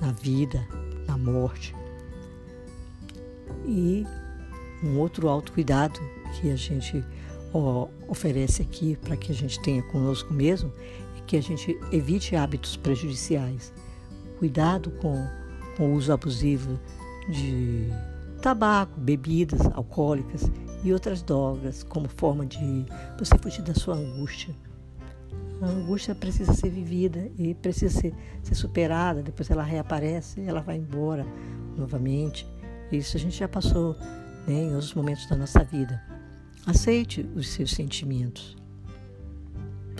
na 0.00 0.12
vida, 0.12 0.66
na 1.06 1.16
morte. 1.16 1.74
E 3.66 4.06
um 4.82 4.98
outro 4.98 5.28
autocuidado 5.28 6.00
que 6.34 6.50
a 6.50 6.56
gente 6.56 7.04
ó, 7.52 7.88
oferece 8.08 8.62
aqui 8.62 8.96
para 8.96 9.16
que 9.16 9.32
a 9.32 9.34
gente 9.34 9.60
tenha 9.62 9.82
conosco 9.84 10.32
mesmo 10.32 10.72
que 11.30 11.36
a 11.36 11.40
gente 11.40 11.78
evite 11.92 12.34
hábitos 12.34 12.76
prejudiciais. 12.76 13.72
Cuidado 14.40 14.90
com, 15.00 15.24
com 15.76 15.92
o 15.92 15.94
uso 15.94 16.12
abusivo 16.12 16.76
de 17.28 17.86
tabaco, 18.42 18.98
bebidas 18.98 19.60
alcoólicas 19.72 20.50
e 20.82 20.92
outras 20.92 21.22
drogas 21.22 21.84
como 21.84 22.08
forma 22.08 22.44
de 22.44 22.84
você 23.16 23.38
fugir 23.38 23.62
da 23.62 23.72
sua 23.74 23.94
angústia. 23.94 24.52
A 25.62 25.66
angústia 25.66 26.16
precisa 26.16 26.52
ser 26.52 26.70
vivida 26.70 27.30
e 27.38 27.54
precisa 27.54 28.00
ser, 28.00 28.14
ser 28.42 28.56
superada, 28.56 29.22
depois 29.22 29.48
ela 29.50 29.62
reaparece, 29.62 30.40
ela 30.40 30.60
vai 30.60 30.78
embora 30.78 31.24
novamente. 31.76 32.44
Isso 32.90 33.16
a 33.16 33.20
gente 33.20 33.38
já 33.38 33.46
passou 33.46 33.96
né, 34.48 34.64
em 34.64 34.72
outros 34.72 34.94
momentos 34.94 35.28
da 35.28 35.36
nossa 35.36 35.62
vida. 35.62 36.02
Aceite 36.66 37.24
os 37.36 37.50
seus 37.50 37.70
sentimentos. 37.70 38.59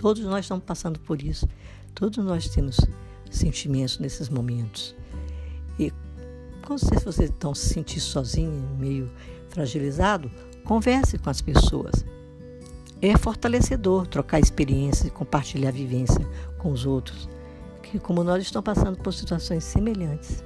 Todos 0.01 0.23
nós 0.23 0.45
estamos 0.45 0.65
passando 0.65 0.99
por 0.99 1.21
isso. 1.21 1.47
Todos 1.93 2.25
nós 2.25 2.49
temos 2.49 2.79
sentimentos 3.29 3.99
nesses 3.99 4.29
momentos. 4.29 4.95
E 5.77 5.93
quando 6.65 6.79
você 7.05 7.25
está 7.25 7.53
se 7.53 7.69
sentir 7.69 7.99
sozinho, 7.99 8.67
meio 8.79 9.11
fragilizado, 9.49 10.31
converse 10.65 11.19
com 11.19 11.29
as 11.29 11.39
pessoas. 11.39 12.03
É 12.99 13.15
fortalecedor 13.15 14.07
trocar 14.07 14.39
experiências 14.39 15.05
e 15.05 15.11
compartilhar 15.11 15.69
vivência 15.69 16.27
com 16.57 16.71
os 16.71 16.83
outros, 16.83 17.29
que 17.83 17.99
como 17.99 18.23
nós 18.23 18.41
estamos 18.41 18.65
passando 18.65 18.97
por 18.97 19.13
situações 19.13 19.63
semelhantes. 19.63 20.43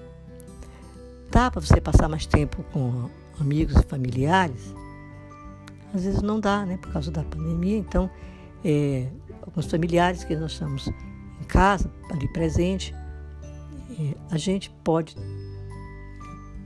Dá 1.32 1.50
para 1.50 1.62
você 1.62 1.80
passar 1.80 2.10
mais 2.10 2.26
tempo 2.26 2.62
com 2.74 3.10
amigos 3.40 3.78
e 3.78 3.84
familiares? 3.84 4.76
Às 5.94 6.04
vezes 6.04 6.22
não 6.22 6.42
dá, 6.42 6.66
né, 6.66 6.76
por 6.76 6.92
causa 6.92 7.10
da 7.10 7.24
pandemia. 7.24 7.78
Então, 7.78 8.10
é, 8.66 9.08
alguns 9.44 9.68
familiares 9.68 10.24
que 10.24 10.36
nós 10.36 10.54
estamos 10.54 10.88
em 10.88 11.44
casa, 11.48 11.92
ali 12.10 12.28
presente, 12.34 12.96
é, 13.92 14.16
a 14.32 14.38
gente 14.38 14.72
pode 14.84 15.16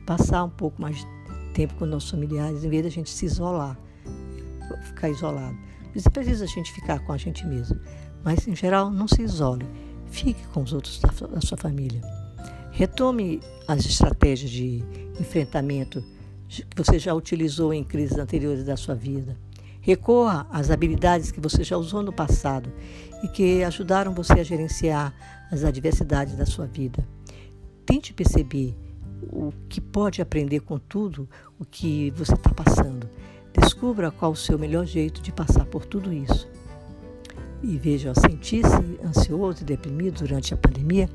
passar 0.08 0.46
um 0.46 0.50
pouco 0.50 0.82
mais 0.82 0.98
de 0.98 1.06
tempo 1.54 1.76
com 1.76 1.86
nossos 1.86 2.10
familiares, 2.10 2.64
em 2.64 2.70
vez 2.70 2.84
de 2.84 2.88
a 2.88 2.92
gente 2.92 3.10
se 3.10 3.26
isolar, 3.26 3.78
ficar 4.86 5.10
isolado. 5.10 5.58
Mas 5.94 6.06
é 6.06 6.10
preciso 6.10 6.46
a 6.46 6.48
gente 6.48 6.72
ficar 6.72 7.00
com 7.00 7.12
a 7.12 7.18
gente 7.18 7.46
mesmo. 7.46 7.78
Mas, 8.24 8.48
em 8.48 8.56
geral, 8.56 8.90
não 8.90 9.08
se 9.08 9.22
isole. 9.22 9.66
Fique 10.08 10.46
com 10.48 10.64
os 10.64 10.72
outros 10.72 11.00
da, 11.00 11.28
da 11.28 11.42
sua 11.42 11.58
família. 11.58 12.02
Retome 12.72 13.42
as 13.68 13.86
estratégias 13.86 14.50
de 14.50 14.84
enfrentamento 15.20 16.04
que 16.48 16.66
você 16.76 16.98
já 16.98 17.14
utilizou 17.14 17.74
em 17.74 17.84
crises 17.84 18.18
anteriores 18.18 18.64
da 18.64 18.78
sua 18.78 18.96
vida. 18.96 19.38
Recorra 19.90 20.46
às 20.52 20.70
habilidades 20.70 21.32
que 21.32 21.40
você 21.40 21.64
já 21.64 21.76
usou 21.76 22.04
no 22.04 22.14
passado 22.14 22.72
e 23.24 23.28
que 23.28 23.64
ajudaram 23.64 24.14
você 24.14 24.34
a 24.34 24.44
gerenciar 24.44 25.12
as 25.52 25.64
adversidades 25.64 26.36
da 26.36 26.46
sua 26.46 26.68
vida. 26.68 27.04
Tente 27.88 28.14
perceber 28.14 28.78
o 29.24 29.52
que 29.68 29.82
pode 29.82 30.22
aprender 30.22 30.60
com 30.60 30.78
tudo 30.78 31.28
o 31.58 31.66
que 31.66 32.12
você 32.12 32.36
está 32.36 32.54
passando. 32.54 33.10
Descubra 33.52 34.12
qual 34.12 34.34
o 34.34 34.36
seu 34.36 34.60
melhor 34.60 34.86
jeito 34.86 35.24
de 35.24 35.32
passar 35.32 35.66
por 35.66 35.88
tudo 35.88 36.14
isso. 36.14 36.48
E 37.64 37.76
veja, 37.80 38.14
sentir-se 38.14 39.00
ansioso 39.04 39.64
e 39.64 39.66
deprimido 39.66 40.20
durante 40.20 40.54
a 40.54 40.58
pandemia 40.58 41.10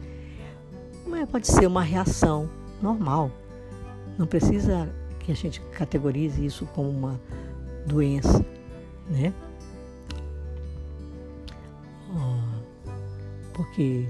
pode 1.30 1.46
ser 1.46 1.68
uma 1.68 1.84
reação 1.84 2.50
normal. 2.82 3.30
Não 4.18 4.26
precisa 4.26 4.92
que 5.20 5.30
a 5.30 5.36
gente 5.36 5.60
categorize 5.60 6.44
isso 6.44 6.66
como 6.74 6.90
uma 6.90 7.20
doença, 7.86 8.44
né? 9.08 9.32
Porque 13.54 14.06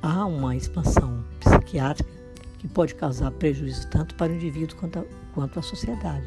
há 0.00 0.24
uma 0.24 0.56
expansão 0.56 1.24
psiquiátrica 1.40 2.10
que 2.58 2.68
pode 2.68 2.94
causar 2.94 3.30
prejuízo 3.32 3.88
tanto 3.88 4.14
para 4.14 4.32
o 4.32 4.34
indivíduo 4.34 4.76
quanto, 4.78 5.00
a, 5.00 5.04
quanto 5.34 5.62
sociedade. 5.62 6.24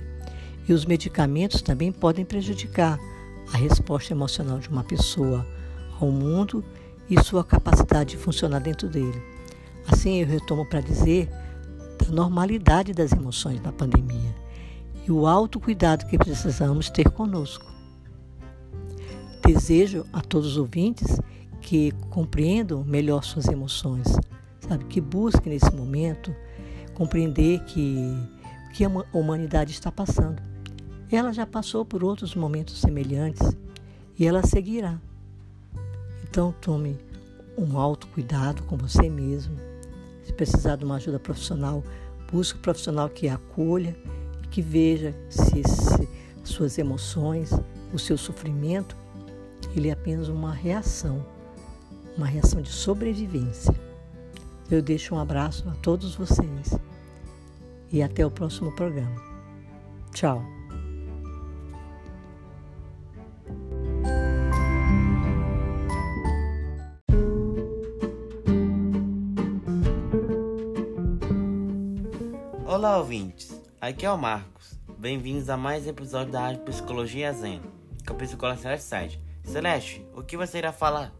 E 0.68 0.74
os 0.74 0.86
medicamentos 0.86 1.62
também 1.62 1.92
podem 1.92 2.26
prejudicar 2.26 3.00
a 3.54 3.58
resposta 3.58 4.14
emocional 4.14 4.60
de 4.60 4.70
uma 4.70 4.84
pessoa 4.84 5.46
ao 6.00 6.12
mundo 6.12 6.64
e 7.10 7.22
sua 7.24 7.44
capacidade 7.44 8.12
de 8.12 8.18
funcionar 8.18 8.60
dentro 8.60 8.90
dele. 8.90 9.22
Assim, 9.88 10.22
eu 10.22 10.28
retomo 10.28 10.66
para 10.66 10.82
dizer 10.82 11.30
da 12.00 12.12
normalidade 12.12 12.94
das 12.94 13.12
emoções 13.12 13.62
na 13.62 13.72
pandemia 13.72 14.33
e 15.06 15.12
o 15.12 15.28
autocuidado 15.28 16.06
que 16.06 16.18
precisamos 16.18 16.90
ter 16.90 17.10
conosco. 17.10 17.72
Desejo 19.46 20.06
a 20.14 20.22
todos 20.22 20.52
os 20.52 20.58
ouvintes 20.58 21.20
que 21.62 21.92
compreendam 22.10 22.84
melhor 22.84 23.24
suas 23.24 23.48
emoções, 23.48 24.08
sabe, 24.60 24.86
que 24.86 25.02
busquem 25.02 25.54
nesse 25.54 25.74
momento 25.74 26.34
compreender 26.94 27.64
que 27.66 27.98
o 28.68 28.72
que 28.74 28.84
a 28.84 28.90
humanidade 29.14 29.72
está 29.72 29.92
passando. 29.92 30.42
Ela 31.12 31.32
já 31.32 31.46
passou 31.46 31.86
por 31.86 32.04
outros 32.04 32.34
momentos 32.34 32.80
semelhantes 32.80 33.56
e 34.18 34.26
ela 34.26 34.44
seguirá. 34.44 35.00
Então 36.24 36.54
tome 36.60 36.98
um 37.58 37.78
autocuidado 37.78 38.64
com 38.64 38.76
você 38.76 39.10
mesmo. 39.10 39.56
Se 40.24 40.34
precisar 40.34 40.76
de 40.76 40.86
uma 40.86 40.96
ajuda 40.96 41.20
profissional, 41.20 41.84
busque 42.32 42.58
um 42.58 42.62
profissional 42.62 43.10
que 43.10 43.28
acolha 43.28 43.96
e 44.06 44.23
que 44.54 44.62
veja 44.62 45.16
se, 45.32 45.64
se 45.64 46.08
suas 46.44 46.78
emoções, 46.78 47.50
o 47.92 47.98
seu 47.98 48.16
sofrimento, 48.16 48.96
ele 49.76 49.90
é 49.90 49.94
apenas 49.94 50.28
uma 50.28 50.54
reação, 50.54 51.26
uma 52.16 52.28
reação 52.28 52.62
de 52.62 52.70
sobrevivência. 52.70 53.74
Eu 54.70 54.80
deixo 54.80 55.16
um 55.16 55.20
abraço 55.20 55.68
a 55.68 55.72
todos 55.78 56.14
vocês 56.14 56.78
e 57.92 58.04
até 58.04 58.24
o 58.24 58.30
próximo 58.30 58.72
programa. 58.76 59.16
Tchau. 60.14 60.46
Olá, 72.68 73.00
ouvintes. 73.00 73.63
Aqui 73.84 74.06
é 74.06 74.10
o 74.10 74.18
Marcos. 74.18 74.80
Bem-vindos 74.98 75.50
a 75.50 75.58
mais 75.58 75.86
um 75.86 75.90
episódio 75.90 76.32
da 76.32 76.40
Rádio 76.40 76.62
Psicologia 76.62 77.34
Zen, 77.34 77.62
com 78.08 78.14
a 78.14 78.16
psicóloga 78.16 78.58
Celeste 78.58 78.86
Side. 78.86 79.22
Celeste, 79.44 80.08
o 80.16 80.24
que 80.24 80.38
você 80.38 80.60
irá 80.60 80.72
falar? 80.72 81.14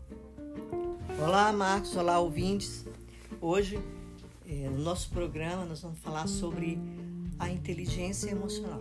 Olá, 1.22 1.52
Marcos. 1.52 1.94
Olá, 1.98 2.22
ouvintes. 2.22 2.86
Hoje, 3.42 3.78
eh, 4.48 4.70
no 4.70 4.80
nosso 4.82 5.10
programa, 5.10 5.66
nós 5.66 5.82
vamos 5.82 6.00
falar 6.00 6.26
sobre 6.26 6.80
a 7.38 7.50
inteligência 7.50 8.32
emocional. 8.32 8.80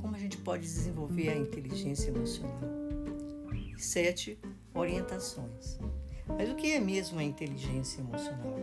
Como 0.00 0.14
a 0.14 0.18
gente 0.20 0.36
pode 0.36 0.62
desenvolver 0.62 1.30
a 1.30 1.36
inteligência 1.36 2.10
emocional? 2.10 2.60
Sete 3.76 4.38
orientações. 4.72 5.80
Mas 6.28 6.48
o 6.48 6.54
que 6.54 6.70
é 6.70 6.78
mesmo 6.78 7.18
a 7.18 7.24
inteligência 7.24 8.00
emocional? 8.00 8.54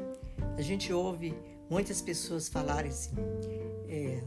A 0.57 0.61
gente 0.61 0.93
ouve 0.93 1.35
muitas 1.69 2.01
pessoas 2.01 2.47
falarem 2.47 2.91
assim: 2.91 3.13
é, 3.89 4.23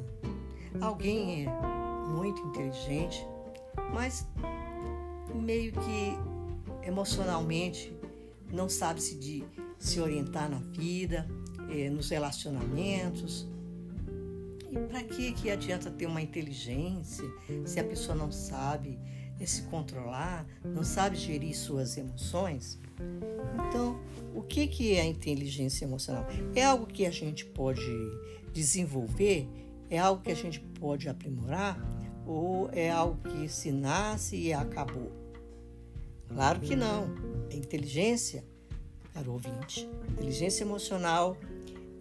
alguém 0.81 1.47
é 1.47 1.51
muito 2.09 2.41
inteligente, 2.43 3.27
mas 3.93 4.27
meio 5.35 5.73
que 5.73 6.87
emocionalmente 6.87 7.95
não 8.53 8.69
sabe 8.69 9.03
se, 9.03 9.17
de, 9.17 9.45
se 9.79 10.01
orientar 10.01 10.51
na 10.51 10.59
vida, 10.59 11.29
é, 11.71 11.91
nos 11.91 12.09
relacionamentos. 12.11 13.47
E 14.71 14.79
para 14.89 15.03
que, 15.03 15.33
que 15.33 15.51
adianta 15.51 15.91
ter 15.91 16.07
uma 16.07 16.21
inteligência 16.21 17.25
se 17.65 17.81
a 17.81 17.85
pessoa 17.85 18.17
não 18.17 18.31
sabe 18.31 18.99
é, 19.41 19.47
se 19.47 19.63
controlar, 19.63 20.47
não 20.65 20.83
sabe 20.83 21.17
gerir 21.17 21.57
suas 21.57 21.97
emoções? 21.97 22.79
Então, 23.69 23.99
o 24.35 24.43
que, 24.43 24.67
que 24.67 24.95
é 24.95 25.03
a 25.03 25.07
inteligência 25.07 25.85
emocional? 25.85 26.27
É 26.55 26.65
algo 26.65 26.87
que 26.87 27.07
a 27.07 27.11
gente 27.11 27.45
pode 27.45 27.81
desenvolver? 28.59 29.49
É 29.89 29.99
algo 29.99 30.23
que 30.23 30.31
a 30.31 30.35
gente 30.35 30.61
pode 30.81 31.09
aprimorar? 31.09 31.79
Ou 32.27 32.69
é 32.73 32.91
algo 32.91 33.17
que 33.29 33.49
se 33.49 33.71
nasce 33.71 34.37
e 34.37 34.53
acabou? 34.53 35.11
Claro 36.27 36.61
que 36.61 36.77
não. 36.77 37.07
A 37.51 37.55
inteligência, 37.55 38.45
caro 39.15 39.33
ouvinte, 39.33 39.89
inteligência 40.11 40.65
emocional, 40.65 41.37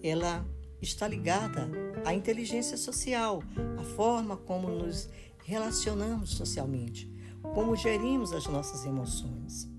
ela 0.03 0.45
está 0.81 1.07
ligada 1.07 1.69
à 2.03 2.13
inteligência 2.13 2.75
social, 2.75 3.41
à 3.79 3.83
forma 3.83 4.35
como 4.35 4.69
nos 4.69 5.09
relacionamos 5.45 6.31
socialmente, 6.31 7.09
como 7.53 7.75
gerimos 7.75 8.33
as 8.33 8.47
nossas 8.47 8.85
emoções. 8.85 9.69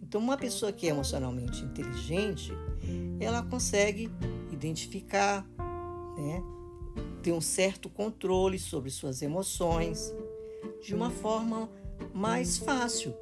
Então, 0.00 0.20
uma 0.20 0.36
pessoa 0.36 0.72
que 0.72 0.86
é 0.86 0.90
emocionalmente 0.90 1.62
inteligente, 1.62 2.52
ela 3.20 3.42
consegue 3.42 4.10
identificar, 4.50 5.46
né, 6.16 6.42
ter 7.22 7.32
um 7.32 7.40
certo 7.40 7.88
controle 7.88 8.58
sobre 8.58 8.90
suas 8.90 9.22
emoções 9.22 10.12
de 10.82 10.94
uma 10.94 11.10
forma 11.10 11.70
mais 12.12 12.58
fácil. 12.58 13.14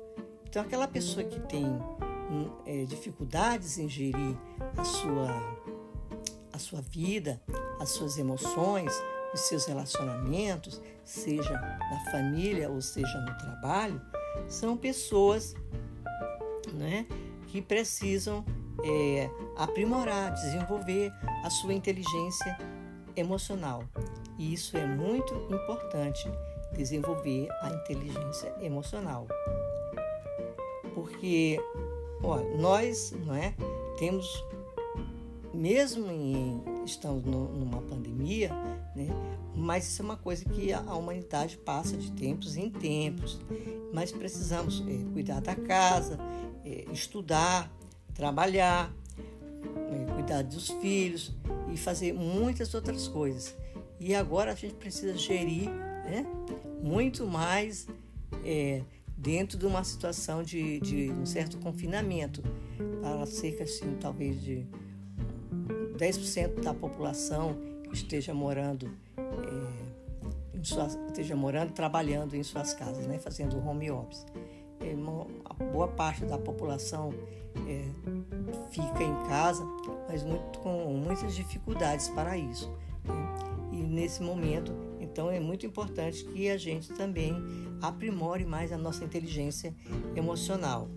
Então, 0.48 0.62
aquela 0.62 0.88
pessoa 0.88 1.24
que 1.24 1.38
tem 1.40 1.66
hum, 1.66 2.50
é, 2.66 2.84
dificuldades 2.84 3.78
em 3.78 3.88
gerir 3.88 4.36
a 4.76 4.84
sua, 4.84 5.58
a 6.52 6.58
sua 6.58 6.80
vida, 6.80 7.40
as 7.78 7.90
suas 7.90 8.18
emoções, 8.18 8.92
os 9.32 9.40
seus 9.40 9.66
relacionamentos, 9.66 10.80
seja 11.04 11.52
na 11.52 12.10
família 12.10 12.68
ou 12.68 12.80
seja 12.80 13.20
no 13.20 13.38
trabalho, 13.38 14.00
são 14.48 14.76
pessoas 14.76 15.54
né, 16.72 17.06
que 17.46 17.60
precisam 17.62 18.44
é, 18.84 19.30
aprimorar, 19.56 20.32
desenvolver 20.32 21.12
a 21.44 21.50
sua 21.50 21.74
inteligência 21.74 22.56
emocional. 23.16 23.84
E 24.38 24.52
isso 24.52 24.76
é 24.76 24.86
muito 24.86 25.34
importante, 25.52 26.30
desenvolver 26.72 27.48
a 27.62 27.70
inteligência 27.70 28.54
emocional. 28.60 29.26
Porque 30.94 31.58
ó, 32.22 32.38
nós 32.56 33.12
não 33.24 33.34
é, 33.34 33.54
temos, 33.98 34.44
mesmo 35.52 36.10
em, 36.10 36.62
estamos 36.84 37.24
no, 37.24 37.48
numa 37.48 37.82
pandemia, 37.82 38.50
né, 38.94 39.08
mas 39.54 39.86
isso 39.88 40.02
é 40.02 40.04
uma 40.04 40.16
coisa 40.16 40.44
que 40.44 40.72
a, 40.72 40.80
a 40.80 40.96
humanidade 40.96 41.56
passa 41.58 41.96
de 41.96 42.10
tempos 42.12 42.56
em 42.56 42.70
tempos. 42.70 43.38
Mas 43.92 44.12
precisamos 44.12 44.82
é, 44.86 45.12
cuidar 45.12 45.40
da 45.40 45.54
casa, 45.54 46.18
é, 46.64 46.84
estudar, 46.92 47.70
trabalhar, 48.14 48.92
cuidar 50.20 50.42
dos 50.42 50.68
filhos 50.68 51.34
e 51.72 51.76
fazer 51.76 52.12
muitas 52.12 52.74
outras 52.74 53.08
coisas. 53.08 53.56
E 53.98 54.14
agora 54.14 54.52
a 54.52 54.54
gente 54.54 54.74
precisa 54.74 55.16
gerir 55.16 55.68
né, 55.68 56.26
muito 56.82 57.26
mais 57.26 57.86
é, 58.44 58.82
dentro 59.16 59.58
de 59.58 59.66
uma 59.66 59.82
situação 59.84 60.42
de, 60.42 60.80
de, 60.80 61.10
um 61.10 61.26
certo 61.26 61.58
confinamento, 61.58 62.42
para 63.02 63.26
cerca, 63.26 63.64
assim, 63.64 63.96
talvez 64.00 64.40
de 64.42 64.66
10% 65.96 66.62
da 66.62 66.72
população 66.72 67.56
que 67.84 67.94
esteja 67.94 68.32
morando, 68.32 68.90
é, 69.18 70.60
esteja 71.08 71.36
morando 71.36 71.72
trabalhando 71.72 72.34
em 72.34 72.42
suas 72.42 72.72
casas, 72.72 73.06
né, 73.06 73.18
fazendo 73.18 73.58
home 73.58 73.90
office 73.90 74.24
é, 74.80 74.94
boa 75.72 75.88
parte 75.88 76.24
da 76.24 76.38
população 76.38 77.12
é, 77.66 77.84
fica 78.70 79.02
em 79.02 79.28
casa, 79.28 79.64
mas 80.08 80.22
muito, 80.22 80.58
com 80.60 80.94
muitas 80.94 81.34
dificuldades 81.34 82.08
para 82.08 82.36
isso. 82.36 82.70
Né? 83.04 83.14
E 83.72 83.76
nesse 83.82 84.22
momento, 84.22 84.72
então, 85.00 85.30
é 85.30 85.40
muito 85.40 85.66
importante 85.66 86.24
que 86.24 86.48
a 86.48 86.56
gente 86.56 86.92
também 86.92 87.34
aprimore 87.82 88.44
mais 88.44 88.70
a 88.72 88.78
nossa 88.78 89.04
inteligência 89.04 89.74
emocional. 90.14 90.88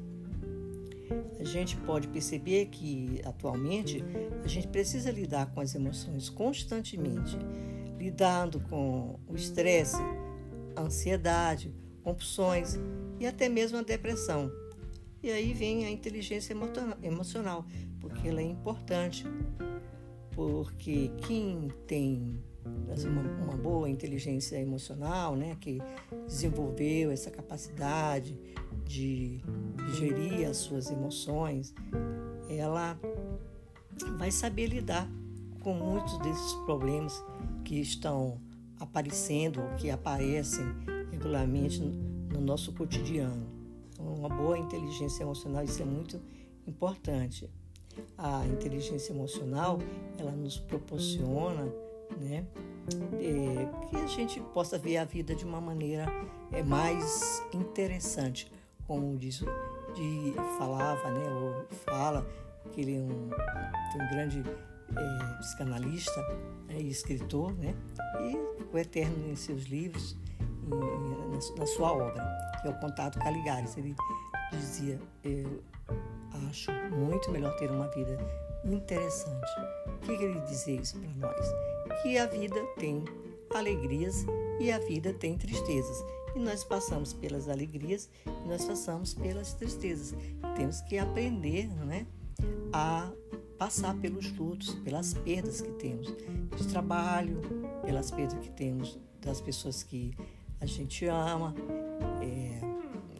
A 1.39 1.43
gente 1.43 1.75
pode 1.77 2.07
perceber 2.07 2.67
que 2.67 3.21
atualmente 3.25 4.03
a 4.43 4.47
gente 4.47 4.67
precisa 4.67 5.11
lidar 5.11 5.47
com 5.47 5.59
as 5.59 5.75
emoções 5.75 6.29
constantemente, 6.29 7.37
lidando 7.97 8.59
com 8.61 9.19
o 9.27 9.35
estresse, 9.35 10.01
a 10.75 10.81
ansiedade, 10.81 11.73
compulsões 12.03 12.79
e 13.19 13.25
até 13.25 13.49
mesmo 13.49 13.77
a 13.77 13.81
depressão. 13.81 14.51
E 15.21 15.31
aí 15.31 15.53
vem 15.53 15.85
a 15.85 15.89
inteligência 15.89 16.53
emocional, 17.01 17.65
porque 18.01 18.27
ela 18.27 18.41
é 18.41 18.43
importante, 18.43 19.25
porque 20.35 21.11
quem 21.25 21.69
tem 21.87 22.43
uma, 22.65 23.21
uma 23.43 23.57
boa 23.57 23.89
inteligência 23.89 24.57
emocional, 24.59 25.35
né, 25.35 25.55
que 25.59 25.79
desenvolveu 26.27 27.11
essa 27.11 27.31
capacidade 27.31 28.37
de, 28.85 29.41
de 29.77 29.95
gerir 29.95 30.47
as 30.47 30.57
suas 30.57 30.91
emoções, 30.91 31.73
ela 32.49 32.99
vai 34.17 34.31
saber 34.31 34.67
lidar 34.67 35.09
com 35.61 35.73
muitos 35.73 36.17
desses 36.19 36.53
problemas 36.65 37.23
que 37.63 37.79
estão 37.79 38.41
aparecendo, 38.79 39.61
que 39.77 39.89
aparecem 39.89 40.65
regularmente 41.11 41.81
no 42.43 42.47
nosso 42.47 42.73
cotidiano. 42.73 43.47
Então, 43.93 44.05
uma 44.13 44.29
boa 44.29 44.57
inteligência 44.57 45.23
emocional, 45.23 45.63
isso 45.63 45.81
é 45.81 45.85
muito 45.85 46.21
importante. 46.67 47.49
A 48.17 48.45
inteligência 48.47 49.13
emocional, 49.13 49.79
ela 50.17 50.31
nos 50.31 50.59
proporciona, 50.59 51.71
né, 52.19 52.45
é, 53.13 53.87
que 53.87 53.95
a 53.95 54.07
gente 54.07 54.41
possa 54.53 54.77
ver 54.77 54.97
a 54.97 55.05
vida 55.05 55.33
de 55.33 55.45
uma 55.45 55.61
maneira 55.61 56.05
é, 56.51 56.61
mais 56.61 57.41
interessante, 57.53 58.51
como 58.85 59.15
diz, 59.17 59.39
de, 59.39 60.33
falava, 60.57 61.09
né, 61.11 61.23
ou 61.31 61.65
fala 61.85 62.27
que 62.71 62.81
ele 62.81 62.97
é 62.97 62.99
um, 62.99 63.29
um 63.29 64.09
grande 64.11 64.43
é, 64.95 65.37
psicanalista 65.39 66.19
é, 66.67 66.81
e 66.81 66.89
escritor, 66.89 67.53
né, 67.53 67.73
e 68.21 68.75
o 68.75 68.77
eterno 68.77 69.31
em 69.31 69.35
seus 69.35 69.63
livros, 69.63 70.17
na, 71.57 71.65
sua 71.65 71.91
obra, 71.91 72.23
que 72.61 72.67
é 72.67 72.71
o 72.71 72.79
Contato 72.79 73.19
Caligares. 73.19 73.77
Ele 73.77 73.95
dizia: 74.51 74.99
Eu 75.23 75.63
acho 76.49 76.71
muito 76.91 77.31
melhor 77.31 77.55
ter 77.57 77.69
uma 77.69 77.87
vida 77.89 78.17
interessante. 78.65 79.51
O 79.87 79.99
que 79.99 80.11
ele 80.11 80.39
dizia 80.41 80.81
isso 80.81 80.99
para 80.99 81.27
nós? 81.27 81.47
Que 82.01 82.17
a 82.17 82.25
vida 82.25 82.61
tem 82.77 83.03
alegrias 83.53 84.25
e 84.59 84.71
a 84.71 84.79
vida 84.79 85.13
tem 85.13 85.37
tristezas. 85.37 86.03
E 86.35 86.39
nós 86.39 86.63
passamos 86.63 87.13
pelas 87.13 87.47
alegrias 87.47 88.09
e 88.25 88.47
nós 88.47 88.65
passamos 88.65 89.13
pelas 89.13 89.53
tristezas. 89.53 90.15
Temos 90.55 90.81
que 90.81 90.97
aprender 90.97 91.67
né, 91.85 92.07
a 92.71 93.11
passar 93.57 93.95
pelos 93.95 94.31
lutos, 94.35 94.73
pelas 94.75 95.13
perdas 95.13 95.61
que 95.61 95.71
temos 95.73 96.07
de 96.57 96.67
trabalho, 96.67 97.39
pelas 97.85 98.11
perdas 98.11 98.39
que 98.39 98.49
temos 98.49 98.99
das 99.21 99.39
pessoas 99.39 99.83
que 99.83 100.13
a 100.63 100.65
gente 100.65 101.05
ama, 101.07 101.53
é, 102.21 102.61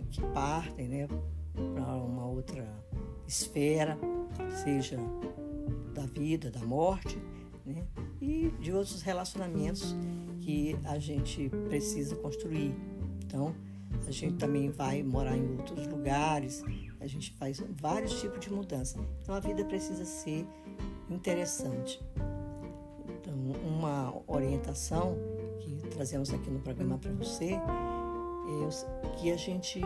que 0.10 0.22
partem 0.34 0.88
né, 0.88 1.08
para 1.54 1.96
uma 1.98 2.26
outra 2.26 2.66
esfera, 3.28 4.00
seja 4.64 4.98
da 5.94 6.06
vida, 6.06 6.50
da 6.50 6.62
morte, 6.62 7.22
né, 7.66 7.86
e 8.22 8.50
de 8.62 8.72
outros 8.72 9.02
relacionamentos 9.02 9.94
que 10.40 10.78
a 10.86 10.98
gente 11.00 11.50
precisa 11.68 12.16
construir. 12.16 12.74
Então, 13.26 13.54
a 14.08 14.12
gente 14.12 14.38
também 14.38 14.70
vai 14.70 15.04
morar 15.04 15.36
em 15.36 15.58
outros 15.58 15.86
lugares, 15.88 16.64
a 17.02 17.08
gente 17.08 17.34
faz 17.34 17.62
vários 17.82 18.22
tipos 18.22 18.40
de 18.40 18.54
mudança. 18.54 18.98
Então, 19.22 19.36
a 19.36 19.42
vida 19.42 19.66
precisa 19.66 20.06
ser 20.06 20.48
interessante. 21.10 22.02
Então, 23.06 23.36
uma 23.68 24.14
orientação 24.28 25.18
trazemos 25.90 26.34
aqui 26.34 26.50
no 26.50 26.60
programa 26.60 26.98
para 26.98 27.12
você 27.14 27.54
é 27.54 29.10
que 29.18 29.32
a 29.32 29.38
gente, 29.38 29.82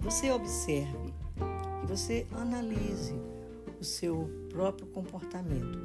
você 0.00 0.30
observe, 0.30 1.14
que 1.80 1.86
você 1.86 2.26
analise 2.32 3.14
o 3.80 3.84
seu 3.84 4.28
próprio 4.48 4.86
comportamento, 4.88 5.78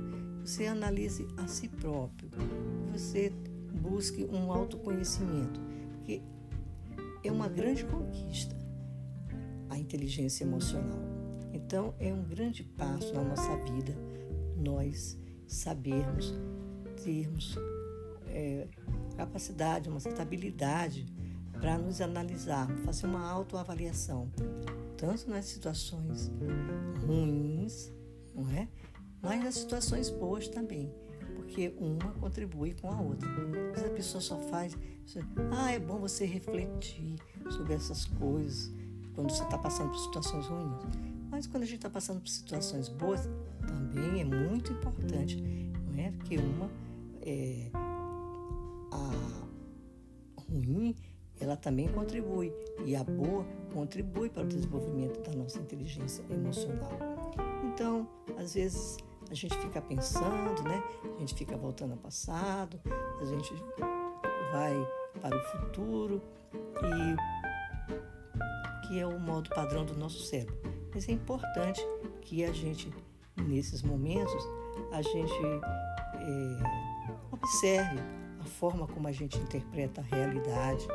você 0.44 0.68
analise 0.68 1.28
a 1.38 1.48
si 1.48 1.68
próprio, 1.68 2.30
você 2.92 3.32
busque 3.82 4.26
um 4.26 4.52
autoconhecimento, 4.52 5.60
porque 5.92 6.22
é 7.24 7.32
uma 7.32 7.48
grande 7.48 7.86
conquista 7.86 8.56
a 9.70 9.78
inteligência 9.78 10.44
emocional. 10.44 11.00
Então, 11.54 11.94
é 12.00 12.14
um 12.14 12.24
grande 12.24 12.64
passo 12.64 13.14
na 13.14 13.24
nossa 13.24 13.56
vida 13.58 13.96
nós 14.56 15.18
sabermos, 15.46 16.34
termos 17.04 17.58
é, 18.28 18.68
capacidade, 19.18 19.90
uma 19.90 20.00
certa 20.00 20.22
habilidade 20.22 21.06
para 21.60 21.78
nos 21.78 22.00
analisar, 22.00 22.68
fazer 22.86 23.08
uma 23.08 23.28
autoavaliação, 23.28 24.32
tanto 24.96 25.30
nas 25.30 25.46
situações 25.46 26.32
ruins, 27.06 27.92
não 28.36 28.50
é? 28.52 28.68
Mas 29.22 29.44
nas 29.44 29.56
situações 29.56 30.10
boas 30.12 30.48
também, 30.48 30.94
porque 31.36 31.74
uma 31.80 32.12
contribui 32.20 32.76
com 32.76 32.92
a 32.92 33.02
outra. 33.02 33.28
Mas 33.72 33.84
a 33.84 33.90
pessoa 33.90 34.22
só 34.22 34.38
faz, 34.38 34.78
ah, 35.52 35.72
é 35.72 35.80
bom 35.80 35.98
você 35.98 36.26
refletir 36.26 37.16
sobre 37.50 37.74
essas 37.74 38.06
coisas 38.06 38.72
quando 39.16 39.32
você 39.32 39.44
está 39.44 39.58
passando 39.58 39.90
por 39.90 40.00
situações 40.00 40.46
ruins. 40.46 40.84
Mas 41.32 41.48
quando 41.48 41.64
a 41.64 41.66
gente 41.66 41.78
está 41.78 41.90
passando 41.90 42.22
por 42.22 42.30
situações 42.30 42.88
boas, 42.88 43.28
também 43.66 44.22
é 44.22 44.24
muito 44.24 44.72
importante, 44.72 45.42
não 45.88 46.00
é? 46.00 46.12
Porque 46.12 46.38
uma 46.38 46.70
é, 47.22 47.70
a 48.92 50.42
ruim, 50.50 50.96
ela 51.40 51.56
também 51.56 51.88
contribui 51.88 52.52
e 52.86 52.96
a 52.96 53.04
boa 53.04 53.46
contribui 53.74 54.30
para 54.30 54.44
o 54.44 54.48
desenvolvimento 54.48 55.22
da 55.22 55.32
nossa 55.36 55.60
inteligência 55.60 56.24
emocional. 56.30 56.92
Então, 57.66 58.08
às 58.38 58.54
vezes 58.56 58.98
a 59.30 59.34
gente 59.34 59.58
fica 59.58 59.82
pensando, 59.82 60.64
né? 60.64 60.82
A 61.16 61.20
gente 61.20 61.36
fica 61.36 61.58
voltando 61.58 61.92
ao 61.92 61.98
passado, 61.98 62.80
a 63.22 63.26
gente 63.26 63.54
vai 64.52 64.74
para 65.22 65.36
o 65.36 65.42
futuro 65.42 66.22
e 66.84 67.16
que 68.88 69.00
é 69.00 69.06
o 69.06 69.20
modo 69.20 69.50
padrão 69.50 69.86
do 69.86 69.96
nosso 69.96 70.24
cérebro. 70.24 70.56
Mas 70.94 71.08
é 71.10 71.12
importante 71.12 71.82
que 72.22 72.44
a 72.44 72.52
gente 72.52 72.92
nesses 73.48 73.82
momentos 73.82 74.44
a 74.92 75.02
gente 75.02 75.34
é, 76.16 76.58
observe 77.32 77.98
forma 78.48 78.88
como 78.88 79.08
a 79.08 79.12
gente 79.12 79.38
interpreta 79.38 80.02
a 80.02 80.04
realidade, 80.04 80.88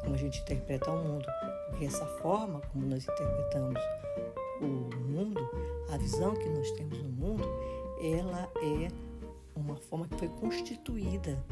como 0.00 0.14
a 0.14 0.18
gente 0.18 0.40
interpreta 0.40 0.90
o 0.90 1.04
mundo. 1.04 1.26
Porque 1.70 1.84
essa 1.84 2.06
forma 2.20 2.60
como 2.72 2.86
nós 2.86 3.04
interpretamos 3.04 3.80
o 4.60 4.66
mundo, 4.66 5.48
a 5.90 5.96
visão 5.96 6.34
que 6.34 6.48
nós 6.48 6.70
temos 6.72 6.98
no 7.02 7.10
mundo, 7.10 7.44
ela 8.00 8.50
é 8.62 8.88
uma 9.54 9.76
forma 9.76 10.06
que 10.08 10.16
foi 10.16 10.28
constituída, 10.28 11.44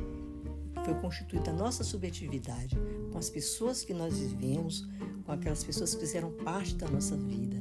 foi 0.85 0.95
constituída 0.95 1.51
a 1.51 1.55
nossa 1.55 1.83
subjetividade 1.83 2.77
com 3.13 3.19
as 3.19 3.31
pessoas 3.31 3.85
que 3.85 3.93
nós 3.93 4.19
vivemos, 4.19 4.87
com 5.25 5.33
aquelas 5.33 5.65
pessoas 5.65 5.95
que 5.95 6.01
fizeram 6.01 6.31
parte 6.33 6.75
da 6.77 6.89
nossa 6.89 7.17
vida, 7.17 7.57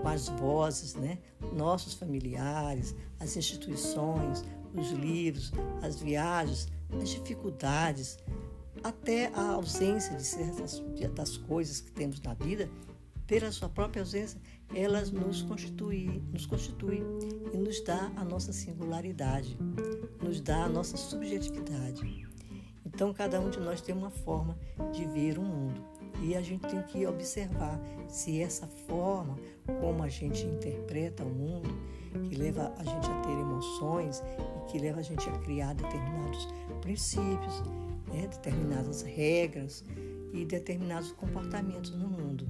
com 0.00 0.08
as 0.08 0.28
vozes, 0.28 0.94
né? 0.94 1.18
nossos 1.54 1.94
familiares, 1.94 2.94
as 3.18 3.36
instituições, 3.36 4.44
os 4.74 4.90
livros, 4.90 5.52
as 5.82 6.00
viagens, 6.00 6.68
as 7.00 7.08
dificuldades, 7.10 8.18
até 8.82 9.30
a 9.34 9.52
ausência 9.52 10.16
de 10.16 10.24
certas 10.24 10.82
das 11.14 11.36
coisas 11.36 11.80
que 11.80 11.92
temos 11.92 12.20
na 12.20 12.34
vida, 12.34 12.70
pela 13.26 13.52
sua 13.52 13.68
própria 13.68 14.02
ausência, 14.02 14.40
elas 14.74 15.10
nos 15.10 15.42
constituem, 15.42 16.22
nos 16.32 16.46
constitui 16.46 17.02
e 17.52 17.56
nos 17.56 17.82
dá 17.84 18.10
a 18.16 18.24
nossa 18.24 18.52
singularidade, 18.52 19.58
nos 20.22 20.40
dá 20.40 20.64
a 20.64 20.68
nossa 20.68 20.96
subjetividade. 20.96 22.26
Então, 22.84 23.12
cada 23.12 23.38
um 23.38 23.50
de 23.50 23.60
nós 23.60 23.80
tem 23.80 23.94
uma 23.94 24.10
forma 24.10 24.58
de 24.92 25.04
ver 25.04 25.38
o 25.38 25.42
mundo 25.42 25.84
e 26.22 26.34
a 26.34 26.42
gente 26.42 26.66
tem 26.66 26.82
que 26.82 27.06
observar 27.06 27.78
se 28.08 28.40
essa 28.40 28.66
forma 28.66 29.36
como 29.80 30.02
a 30.02 30.08
gente 30.08 30.44
interpreta 30.46 31.22
o 31.22 31.28
mundo, 31.28 31.68
que 32.28 32.34
leva 32.34 32.72
a 32.78 32.84
gente 32.84 33.08
a 33.08 33.20
ter 33.20 33.32
emoções 33.32 34.22
e 34.56 34.70
que 34.70 34.78
leva 34.78 35.00
a 35.00 35.02
gente 35.02 35.28
a 35.28 35.38
criar 35.38 35.74
determinados 35.74 36.48
princípios, 36.78 37.62
né, 38.06 38.26
determinadas 38.28 39.02
regras 39.02 39.84
e 40.32 40.44
determinados 40.44 41.12
comportamentos 41.12 41.90
no 41.94 42.08
mundo. 42.08 42.48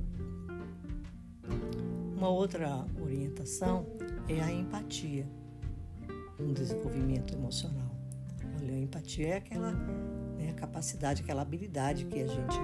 Uma 2.17 2.29
outra 2.29 2.85
orientação 3.01 3.87
é 4.29 4.41
a 4.41 4.53
empatia 4.53 5.27
no 6.39 6.53
desenvolvimento 6.53 7.35
emocional. 7.35 7.97
Olha, 8.61 8.75
a 8.75 8.79
empatia 8.79 9.29
é 9.29 9.37
aquela 9.37 9.73
né, 9.73 10.53
capacidade, 10.55 11.23
aquela 11.23 11.43
habilidade 11.43 12.05
que 12.07 12.21
a 12.21 12.27
gente 12.27 12.59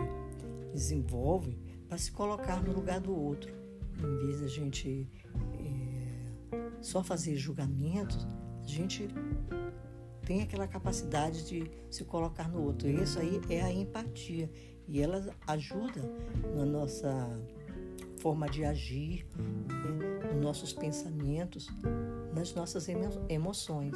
desenvolve 0.72 1.56
para 1.88 1.98
se 1.98 2.10
colocar 2.10 2.62
no 2.62 2.72
lugar 2.72 3.00
do 3.00 3.14
outro, 3.14 3.54
em 3.98 4.26
vez 4.26 4.38
de 4.38 4.44
a 4.44 4.48
gente 4.48 5.08
é, 5.60 6.72
só 6.80 7.02
fazer 7.02 7.36
julgamentos, 7.36 8.26
a 8.62 8.66
gente 8.66 9.08
tem 10.24 10.42
aquela 10.42 10.66
capacidade 10.66 11.46
de 11.46 11.70
se 11.90 12.04
colocar 12.04 12.48
no 12.48 12.62
outro. 12.62 12.88
Isso 12.88 13.18
aí 13.18 13.40
é 13.48 13.62
a 13.62 13.72
empatia. 13.72 14.50
E 14.86 15.00
ela 15.00 15.34
ajuda 15.46 16.02
na 16.54 16.64
nossa 16.64 17.40
forma 18.20 18.48
de 18.48 18.64
agir, 18.64 19.26
né, 19.36 20.32
nos 20.32 20.42
nossos 20.42 20.72
pensamentos, 20.72 21.68
nas 22.34 22.54
nossas 22.54 22.86
emoções. 23.28 23.94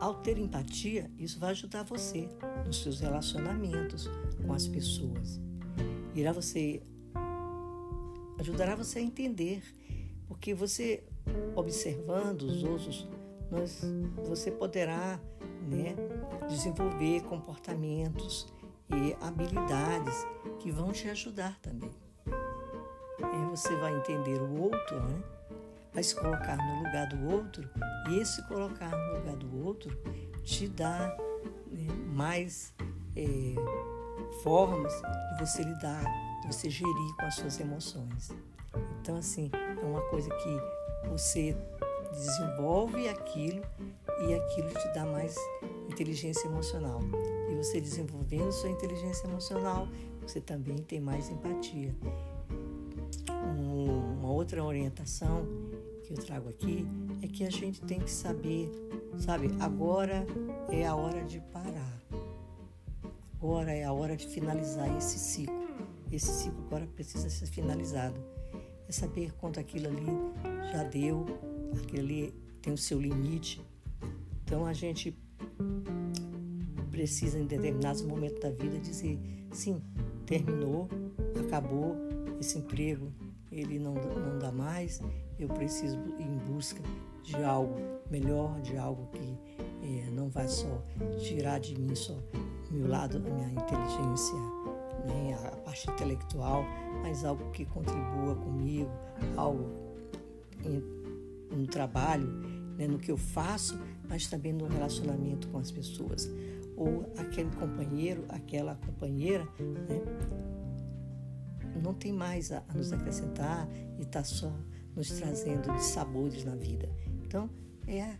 Ao 0.00 0.14
ter 0.14 0.38
empatia, 0.38 1.10
isso 1.18 1.40
vai 1.40 1.50
ajudar 1.50 1.82
você 1.82 2.28
nos 2.64 2.82
seus 2.82 3.00
relacionamentos 3.00 4.08
com 4.46 4.52
as 4.52 4.68
pessoas. 4.68 5.40
Irá 6.14 6.32
você 6.32 6.82
ajudará 8.38 8.76
você 8.76 9.00
a 9.00 9.02
entender, 9.02 9.62
porque 10.28 10.54
você 10.54 11.02
observando 11.54 12.42
os 12.42 12.62
outros, 12.64 13.08
nós, 13.50 13.82
você 14.26 14.50
poderá 14.50 15.20
né, 15.62 15.94
desenvolver 16.48 17.22
comportamentos 17.22 18.46
e 18.90 19.16
habilidades 19.20 20.26
que 20.58 20.70
vão 20.70 20.92
te 20.92 21.08
ajudar 21.08 21.58
também. 21.60 21.90
E 22.28 23.50
você 23.50 23.74
vai 23.76 23.96
entender 23.96 24.40
o 24.40 24.62
outro, 24.62 25.00
né? 25.00 25.22
vai 25.92 26.02
se 26.02 26.14
colocar 26.14 26.56
no 26.56 26.84
lugar 26.84 27.08
do 27.08 27.34
outro, 27.34 27.68
e 28.08 28.18
esse 28.18 28.42
colocar 28.46 28.90
no 28.90 29.18
lugar 29.18 29.36
do 29.36 29.64
outro 29.64 29.90
te 30.44 30.68
dá 30.68 31.16
né, 31.70 31.86
mais 32.14 32.72
é, 33.16 33.54
formas 34.42 34.92
de 35.32 35.44
você 35.44 35.62
lidar, 35.62 36.04
de 36.42 36.46
você 36.54 36.70
gerir 36.70 37.16
com 37.16 37.26
as 37.26 37.34
suas 37.34 37.58
emoções. 37.58 38.30
Então, 39.00 39.16
assim, 39.16 39.50
é 39.54 39.84
uma 39.84 40.02
coisa 40.02 40.28
que 40.30 40.77
você 41.08 41.56
desenvolve 42.12 43.08
aquilo 43.08 43.62
e 44.26 44.34
aquilo 44.34 44.68
te 44.68 44.88
dá 44.94 45.04
mais 45.04 45.36
inteligência 45.90 46.46
emocional. 46.46 47.00
E 47.50 47.54
você 47.54 47.80
desenvolvendo 47.80 48.52
sua 48.52 48.70
inteligência 48.70 49.26
emocional, 49.26 49.88
você 50.22 50.40
também 50.40 50.78
tem 50.78 51.00
mais 51.00 51.28
empatia. 51.30 51.94
Um, 53.30 54.18
uma 54.18 54.30
outra 54.30 54.62
orientação 54.62 55.46
que 56.04 56.12
eu 56.12 56.16
trago 56.18 56.48
aqui 56.48 56.86
é 57.22 57.28
que 57.28 57.44
a 57.44 57.50
gente 57.50 57.80
tem 57.82 58.00
que 58.00 58.10
saber, 58.10 58.70
sabe, 59.18 59.50
agora 59.60 60.26
é 60.70 60.86
a 60.86 60.94
hora 60.94 61.24
de 61.24 61.40
parar. 61.40 62.02
Agora 63.34 63.72
é 63.72 63.84
a 63.84 63.92
hora 63.92 64.16
de 64.16 64.26
finalizar 64.26 64.94
esse 64.96 65.18
ciclo. 65.18 65.68
Esse 66.10 66.26
ciclo 66.26 66.64
agora 66.66 66.86
precisa 66.86 67.30
ser 67.30 67.46
finalizado. 67.46 68.18
É 68.88 68.92
saber 68.92 69.32
quanto 69.34 69.60
aquilo 69.60 69.86
ali 69.88 70.06
já 70.72 70.84
deu, 70.84 71.26
ali 71.96 72.34
tem 72.62 72.72
o 72.72 72.78
seu 72.78 73.00
limite. 73.00 73.60
Então 74.44 74.66
a 74.66 74.72
gente 74.72 75.16
precisa, 76.90 77.38
em 77.38 77.46
determinados 77.46 78.02
momentos 78.02 78.40
da 78.40 78.50
vida, 78.50 78.78
dizer: 78.78 79.18
sim, 79.52 79.82
terminou, 80.26 80.88
acabou, 81.46 81.96
esse 82.40 82.58
emprego 82.58 83.12
ele 83.50 83.78
não, 83.78 83.94
não 83.94 84.38
dá 84.38 84.52
mais, 84.52 85.00
eu 85.38 85.48
preciso 85.48 85.96
ir 86.18 86.22
em 86.22 86.38
busca 86.50 86.82
de 87.22 87.36
algo 87.36 87.74
melhor, 88.10 88.60
de 88.60 88.76
algo 88.76 89.08
que 89.12 89.38
é, 89.82 90.10
não 90.10 90.28
vai 90.28 90.48
só 90.48 90.82
tirar 91.18 91.58
de 91.58 91.78
mim 91.78 91.94
só 91.94 92.16
meu 92.70 92.88
lado, 92.88 93.16
a 93.16 93.20
minha 93.20 93.48
inteligência, 93.50 94.36
né, 95.06 95.38
a 95.42 95.56
parte 95.56 95.90
intelectual, 95.90 96.64
mas 97.02 97.24
algo 97.24 97.50
que 97.50 97.64
contribua 97.64 98.34
comigo, 98.34 98.90
algo 99.36 99.87
no 101.50 101.66
trabalho, 101.66 102.26
né, 102.76 102.86
no 102.86 102.98
que 102.98 103.10
eu 103.10 103.16
faço, 103.16 103.78
mas 104.08 104.26
também 104.26 104.52
no 104.52 104.66
relacionamento 104.66 105.48
com 105.48 105.58
as 105.58 105.70
pessoas. 105.70 106.30
Ou 106.76 107.12
aquele 107.16 107.50
companheiro, 107.56 108.24
aquela 108.28 108.76
companheira, 108.76 109.44
né, 109.88 110.00
não 111.82 111.94
tem 111.94 112.12
mais 112.12 112.52
a, 112.52 112.62
nos 112.74 112.92
acrescentar 112.92 113.68
e 113.98 114.02
está 114.02 114.22
só 114.24 114.52
nos 114.94 115.10
trazendo 115.10 115.72
de 115.72 115.84
sabores 115.84 116.44
na 116.44 116.54
vida. 116.54 116.88
Então, 117.24 117.48
é 117.86 118.16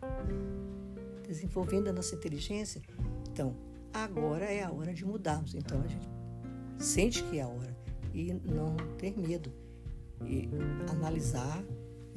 desenvolvendo 1.27 1.89
a 1.89 1.93
nossa 1.93 2.15
inteligência. 2.15 2.81
Então, 3.31 3.55
agora 3.93 4.45
é 4.45 4.63
a 4.63 4.71
hora 4.71 4.95
de 4.95 5.05
mudarmos. 5.05 5.55
Então, 5.55 5.81
a 5.83 5.87
gente 5.87 6.09
sente 6.79 7.23
que 7.25 7.39
é 7.39 7.43
a 7.43 7.49
hora 7.49 7.77
e 8.15 8.33
não 8.33 8.77
ter 8.97 9.17
medo 9.19 9.53
e 10.25 10.49
analisar 10.91 11.63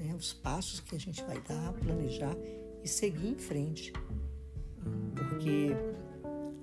né, 0.02 0.16
os 0.16 0.34
passos 0.34 0.80
que 0.80 0.96
a 0.96 1.00
gente 1.00 1.24
vai 1.24 1.40
dar, 1.42 1.74
planejar 1.74 2.36
e 2.84 2.88
seguir 2.88 3.28
em 3.28 3.38
frente. 3.38 3.94
Porque 5.16 5.70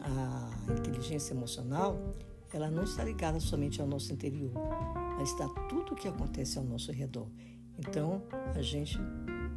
a 0.00 0.72
inteligência 0.72 1.32
emocional 1.32 2.16
ela 2.52 2.70
não 2.70 2.84
está 2.84 3.04
ligada 3.04 3.38
somente 3.40 3.80
ao 3.80 3.86
nosso 3.86 4.12
interior, 4.12 4.52
mas 5.18 5.30
está 5.30 5.48
tudo 5.68 5.92
o 5.92 5.96
que 5.96 6.08
acontece 6.08 6.58
ao 6.58 6.64
nosso 6.64 6.90
redor. 6.90 7.28
Então, 7.78 8.22
a 8.54 8.62
gente 8.62 8.98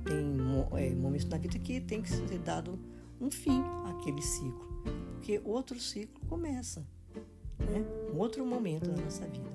tem 0.06 0.38
é, 0.78 0.94
momentos 0.94 1.28
na 1.28 1.38
vida 1.38 1.58
que 1.58 1.80
tem 1.80 2.02
que 2.02 2.10
ser 2.10 2.40
dado 2.40 2.78
um 3.20 3.32
fim 3.32 3.64
àquele 3.86 4.22
ciclo, 4.22 4.84
porque 5.14 5.42
outro 5.44 5.80
ciclo 5.80 6.20
começa, 6.28 6.86
né? 7.60 7.86
um 8.14 8.18
outro 8.20 8.46
momento 8.46 8.90
da 8.90 9.02
nossa 9.02 9.26
vida. 9.26 9.50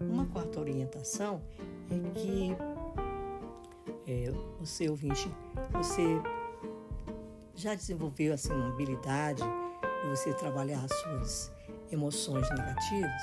Uma 0.00 0.26
quarta 0.26 0.60
orientação 0.60 1.42
é 1.90 2.10
que 2.10 2.75
é, 4.06 4.32
você 4.60 4.88
ouvinte, 4.88 5.30
você 5.72 6.20
já 7.54 7.74
desenvolveu 7.74 8.34
assim 8.34 8.52
uma 8.52 8.68
habilidade 8.68 9.42
de 9.42 10.08
você 10.08 10.32
trabalhar 10.34 10.84
as 10.84 10.92
suas 11.00 11.52
emoções 11.90 12.48
negativas, 12.50 13.22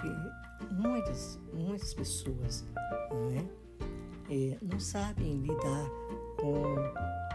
que 0.00 0.74
muitas, 0.74 1.38
muitas 1.52 1.94
pessoas 1.94 2.66
não, 3.10 3.30
é? 3.30 3.60
É, 4.32 4.58
não 4.62 4.78
sabem 4.78 5.40
lidar 5.40 5.86
com 6.38 6.76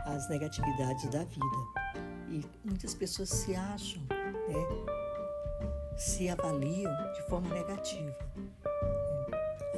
as 0.06 0.30
negatividades 0.30 1.10
da 1.10 1.24
vida. 1.24 1.86
E 2.30 2.44
muitas 2.64 2.94
pessoas 2.94 3.30
se 3.30 3.56
acham, 3.56 4.02
né, 4.48 5.98
se 5.98 6.30
avaliam 6.30 6.92
de 7.14 7.22
forma 7.24 7.54
negativa. 7.54 8.16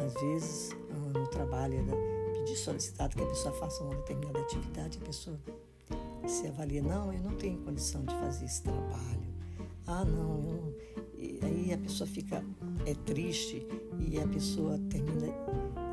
Às 0.05 0.13
vezes, 0.13 0.77
no 1.13 1.27
trabalho, 1.27 1.83
pedir 2.47 2.55
solicitado 2.55 3.15
que 3.15 3.21
a 3.21 3.25
pessoa 3.25 3.53
faça 3.55 3.83
uma 3.83 3.95
determinada 3.95 4.39
atividade, 4.39 4.97
a 5.01 5.05
pessoa 5.05 5.37
se 6.25 6.47
avalia, 6.47 6.81
não, 6.81 7.11
eu 7.11 7.21
não 7.21 7.35
tenho 7.35 7.57
condição 7.59 8.03
de 8.05 8.13
fazer 8.15 8.45
esse 8.45 8.63
trabalho 8.63 9.27
ah, 9.85 10.03
não, 10.03 10.43
eu 10.45 10.77
E 11.17 11.39
aí 11.43 11.73
a 11.73 11.77
pessoa 11.77 12.07
fica 12.07 12.43
é 12.85 12.93
triste 12.93 13.65
e 13.99 14.19
a 14.19 14.27
pessoa 14.27 14.77
termina 14.89 15.27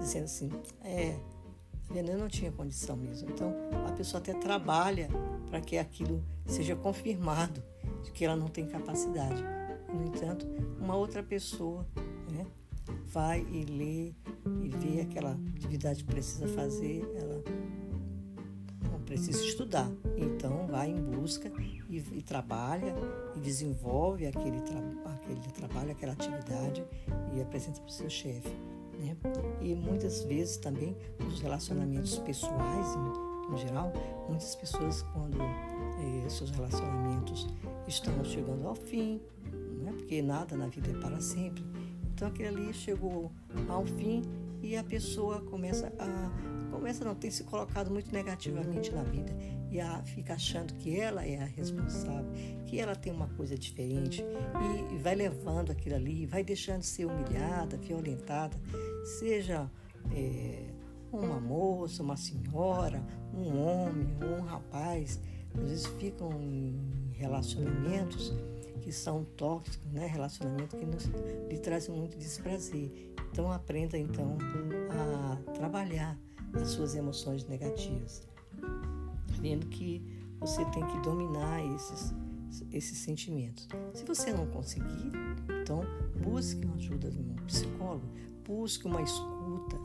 dizendo 0.00 0.24
assim, 0.24 0.50
é, 0.82 1.16
eu 1.94 2.18
não 2.18 2.28
tinha 2.28 2.50
condição 2.50 2.96
mesmo. 2.96 3.30
Então 3.30 3.54
a 3.86 3.92
pessoa 3.92 4.20
até 4.20 4.34
trabalha 4.34 5.08
para 5.48 5.60
que 5.60 5.78
aquilo 5.78 6.22
seja 6.44 6.74
confirmado 6.74 7.62
de 8.02 8.10
que 8.10 8.24
ela 8.24 8.36
não 8.36 8.48
tem 8.48 8.66
capacidade. 8.66 9.42
No 9.92 10.04
entanto, 10.04 10.44
uma 10.80 10.96
outra 10.96 11.22
pessoa 11.22 11.86
né, 12.32 12.44
vai 13.06 13.46
e 13.48 13.64
lê 13.64 14.12
e 14.62 14.68
vê 14.68 15.00
aquela 15.02 15.38
atividade 15.56 16.04
que 16.04 16.12
precisa 16.12 16.46
fazer, 16.48 17.02
ela 17.16 17.42
precisa 19.04 19.44
estudar. 19.44 19.90
Então 20.16 20.66
vai 20.66 20.90
em 20.90 21.00
busca 21.00 21.50
e, 21.88 21.98
e 22.12 22.22
trabalha 22.22 22.94
e 23.36 23.40
desenvolve 23.40 24.26
aquele, 24.26 24.60
tra 24.60 24.80
aquele 25.12 25.40
trabalho, 25.52 25.90
aquela 25.92 26.12
atividade 26.12 26.84
e 27.34 27.40
apresenta 27.40 27.80
para 27.80 27.88
o 27.88 27.92
seu 27.92 28.10
chefe. 28.10 28.50
Né? 28.98 29.16
E 29.60 29.74
muitas 29.74 30.24
vezes 30.24 30.56
também 30.56 30.96
os 31.26 31.40
relacionamentos 31.40 32.18
pessoais, 32.18 32.86
em, 32.96 33.54
em 33.54 33.58
geral, 33.58 33.92
muitas 34.28 34.54
pessoas 34.56 35.02
quando 35.12 35.40
eh, 35.40 36.28
seus 36.28 36.50
relacionamentos 36.50 37.46
estão 37.86 38.24
chegando 38.24 38.66
ao 38.66 38.74
fim, 38.74 39.20
né? 39.82 39.92
porque 39.92 40.22
nada 40.22 40.56
na 40.56 40.66
vida 40.66 40.90
é 40.90 40.94
para 40.94 41.20
sempre. 41.20 41.64
Então 42.14 42.28
aquele 42.28 42.48
ali 42.48 42.72
chegou 42.72 43.32
ao 43.68 43.84
fim 43.84 44.22
e 44.62 44.76
a 44.76 44.84
pessoa 44.84 45.40
começa 45.40 45.92
a 45.98 46.54
começa 46.70 47.04
não 47.04 47.14
tem 47.14 47.30
se 47.30 47.44
colocado 47.44 47.88
muito 47.88 48.12
negativamente 48.12 48.90
na 48.90 49.04
vida 49.04 49.32
e 49.70 49.80
a, 49.80 50.02
fica 50.02 50.34
achando 50.34 50.74
que 50.74 50.98
ela 50.98 51.24
é 51.24 51.40
a 51.40 51.44
responsável, 51.44 52.30
que 52.66 52.80
ela 52.80 52.96
tem 52.96 53.12
uma 53.12 53.28
coisa 53.28 53.56
diferente 53.56 54.24
e, 54.92 54.98
vai 54.98 55.14
levando 55.14 55.70
aquilo 55.70 55.94
ali, 55.94 56.26
vai 56.26 56.42
deixando 56.42 56.80
de 56.80 56.86
ser 56.86 57.06
humilhada, 57.06 57.76
violentada, 57.76 58.56
seja 59.18 59.70
é, 60.12 60.66
uma 61.12 61.40
moça, 61.40 62.02
uma 62.02 62.16
senhora, 62.16 63.04
um 63.32 63.56
homem, 63.56 64.08
um 64.20 64.42
rapaz, 64.42 65.20
às 65.56 65.70
vezes 65.70 65.86
ficam 65.86 66.32
em 66.40 67.12
relacionamentos 67.12 68.34
que 68.84 68.92
são 68.92 69.24
tóxicos, 69.24 69.90
né? 69.90 70.06
relacionamentos 70.06 70.78
que 70.78 70.84
nos, 70.84 71.04
lhe 71.48 71.58
trazem 71.58 71.96
muito 71.96 72.18
desprazer. 72.18 73.14
Então 73.32 73.50
aprenda 73.50 73.96
então 73.96 74.36
a 74.90 75.52
trabalhar 75.52 76.18
as 76.52 76.68
suas 76.68 76.94
emoções 76.94 77.46
negativas. 77.46 78.28
Vendo 79.40 79.66
que 79.68 80.02
você 80.38 80.62
tem 80.66 80.86
que 80.86 81.00
dominar 81.00 81.64
esses, 81.74 82.14
esses 82.70 82.98
sentimentos. 82.98 83.66
Se 83.94 84.04
você 84.04 84.32
não 84.34 84.46
conseguir, 84.48 85.12
então 85.62 85.82
busque 86.22 86.66
uma 86.66 86.76
ajuda 86.76 87.10
de 87.10 87.18
um 87.18 87.34
psicólogo, 87.46 88.06
busque 88.46 88.86
uma 88.86 89.00
escuta 89.00 89.76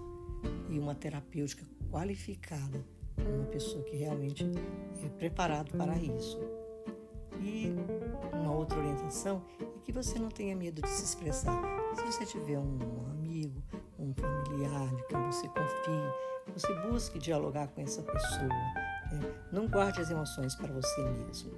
e 0.70 0.78
uma 0.78 0.94
terapêutica 0.94 1.66
qualificada, 1.90 2.86
uma 3.18 3.46
pessoa 3.46 3.82
que 3.86 3.96
realmente 3.96 4.46
é 5.04 5.08
preparado 5.08 5.72
para 5.78 5.98
isso. 5.98 6.38
E 7.42 7.74
orientação 9.10 9.42
é 9.60 9.66
que 9.84 9.92
você 9.92 10.20
não 10.20 10.30
tenha 10.30 10.56
medo 10.56 10.82
de 10.82 10.90
se 10.90 11.04
expressar. 11.04 11.60
Se 11.96 12.06
você 12.06 12.26
tiver 12.26 12.60
um 12.60 12.78
amigo, 13.10 13.62
um 13.98 14.14
familiar 14.14 14.96
de 14.96 15.04
quem 15.08 15.26
você 15.26 15.48
confie, 15.48 16.54
você 16.54 16.74
busque 16.88 17.18
dialogar 17.18 17.68
com 17.70 17.82
essa 17.82 18.02
pessoa. 18.04 18.48
Né? 19.12 19.36
Não 19.52 19.68
guarde 19.68 20.00
as 20.00 20.12
emoções 20.12 20.56
para 20.56 20.72
você 20.72 21.02
mesmo. 21.02 21.52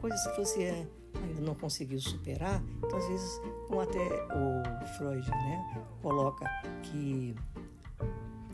Coisas 0.00 0.26
que 0.28 0.36
você 0.38 0.86
ainda 1.14 1.40
não 1.40 1.54
conseguiu 1.54 1.98
superar, 1.98 2.62
então 2.78 2.98
às 2.98 3.08
vezes, 3.08 3.40
como 3.66 3.80
até 3.80 3.98
o 3.98 4.86
Freud 4.96 5.28
né, 5.30 5.86
coloca 6.02 6.44
que 6.82 7.34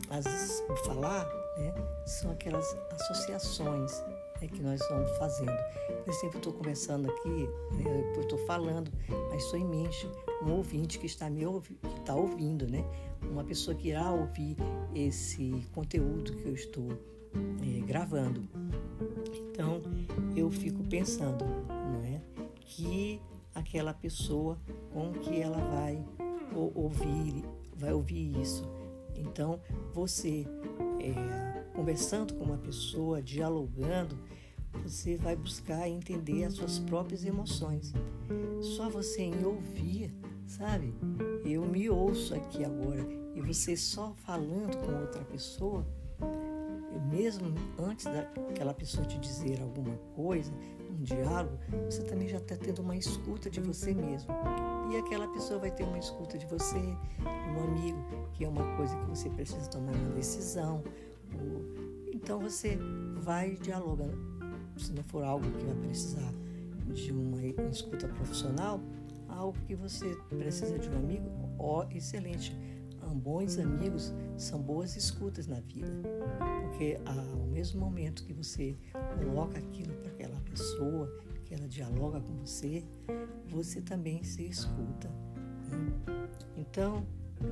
as, 0.09 0.63
falar 0.87 1.25
né, 1.59 1.75
são 2.07 2.31
aquelas 2.31 2.65
associações 2.93 3.93
né, 4.41 4.49
que 4.49 4.63
nós 4.63 4.81
vamos 4.89 5.11
fazendo. 5.19 5.53
Eu 6.07 6.13
estou 6.31 6.53
conversando 6.53 7.11
aqui, 7.11 7.49
eu 8.15 8.23
estou 8.23 8.39
falando, 8.47 8.91
mas 9.31 9.45
estou 9.45 9.59
em 9.59 9.67
um 10.43 10.53
ouvinte 10.53 10.99
que 10.99 11.07
está 11.07 11.29
me 11.29 11.45
ouvi, 11.47 11.75
que 11.75 12.01
está 12.01 12.15
ouvindo, 12.15 12.67
né? 12.67 12.85
Uma 13.23 13.45
pessoa 13.45 13.77
que 13.77 13.89
irá 13.89 14.11
ouvir 14.11 14.57
esse 14.95 15.65
conteúdo 15.73 16.33
que 16.37 16.47
eu 16.47 16.55
estou 16.55 16.89
é, 17.63 17.81
gravando. 17.87 18.49
Então, 19.53 19.83
eu 20.35 20.51
fico 20.51 20.83
pensando, 20.85 21.45
não 21.69 22.03
é, 22.03 22.21
que 22.61 23.21
aquela 23.55 23.93
pessoa 23.93 24.59
com 24.93 25.13
que 25.13 25.41
ela 25.41 25.59
vai 25.59 26.05
ouvir, 26.75 27.45
vai 27.77 27.93
ouvir 27.93 28.41
isso. 28.41 28.65
Então, 29.15 29.61
você 29.93 30.47
é, 30.99 31.60
conversando 31.81 32.35
com 32.35 32.45
uma 32.45 32.59
pessoa, 32.59 33.23
dialogando, 33.23 34.19
você 34.83 35.17
vai 35.17 35.35
buscar 35.35 35.89
entender 35.89 36.45
as 36.45 36.53
suas 36.53 36.79
próprias 36.79 37.25
emoções. 37.25 37.95
Só 38.61 38.91
você 38.91 39.23
em 39.23 39.43
ouvir, 39.47 40.15
sabe? 40.47 40.95
Eu 41.43 41.63
me 41.63 41.89
ouço 41.89 42.35
aqui 42.35 42.63
agora 42.67 43.01
e 43.35 43.41
você 43.41 43.79
só 43.79 44.13
falando 44.27 44.77
com 44.77 45.01
outra 45.01 45.25
pessoa, 45.25 45.87
mesmo 47.11 47.55
antes 47.79 48.05
daquela 48.05 48.75
pessoa 48.75 49.07
te 49.07 49.19
dizer 49.19 49.63
alguma 49.63 49.97
coisa, 50.15 50.53
um 50.91 51.03
diálogo, 51.03 51.59
você 51.87 52.03
também 52.03 52.29
já 52.29 52.37
está 52.37 52.57
tendo 52.57 52.83
uma 52.83 52.95
escuta 52.95 53.49
de 53.49 53.59
você 53.59 53.95
mesmo. 53.95 54.31
E 54.93 54.99
aquela 54.99 55.27
pessoa 55.29 55.59
vai 55.59 55.71
ter 55.71 55.85
uma 55.85 55.99
escuta 55.99 56.37
de 56.37 56.45
você, 56.45 56.77
um 56.77 57.65
amigo, 57.65 57.99
que 58.35 58.45
é 58.45 58.49
uma 58.49 58.77
coisa 58.77 58.95
que 58.97 59.07
você 59.07 59.31
precisa 59.31 59.67
tomar 59.71 59.93
uma 59.93 60.11
decisão. 60.11 60.85
Então 62.13 62.41
você 62.41 62.79
vai 63.17 63.57
dialogando. 63.57 64.19
Se 64.77 64.93
não 64.93 65.03
for 65.05 65.25
algo 65.25 65.51
que 65.53 65.65
vai 65.65 65.75
precisar 65.77 66.33
de 66.93 67.13
uma 67.13 67.43
escuta 67.71 68.09
profissional, 68.09 68.81
algo 69.29 69.59
que 69.67 69.75
você 69.75 70.17
precisa 70.29 70.79
de 70.79 70.89
um 70.89 70.97
amigo, 70.97 71.29
ó, 71.59 71.87
excelente. 71.91 72.57
Bons 73.13 73.59
amigos 73.59 74.15
são 74.39 74.63
boas 74.63 74.97
escutas 74.97 75.47
na 75.47 75.61
vida, 75.61 75.87
porque 76.63 76.99
ao 77.05 77.47
mesmo 77.49 77.81
momento 77.81 78.25
que 78.25 78.33
você 78.33 78.77
coloca 79.19 79.59
aquilo 79.59 79.93
para 79.95 80.11
aquela 80.13 80.41
pessoa, 80.43 81.13
que 81.45 81.53
ela 81.53 81.69
dialoga 81.69 82.21
com 82.21 82.37
você, 82.37 82.83
você 83.47 83.83
também 83.83 84.23
se 84.23 84.47
escuta. 84.47 85.09
Né? 85.69 85.93
Então, 86.57 87.05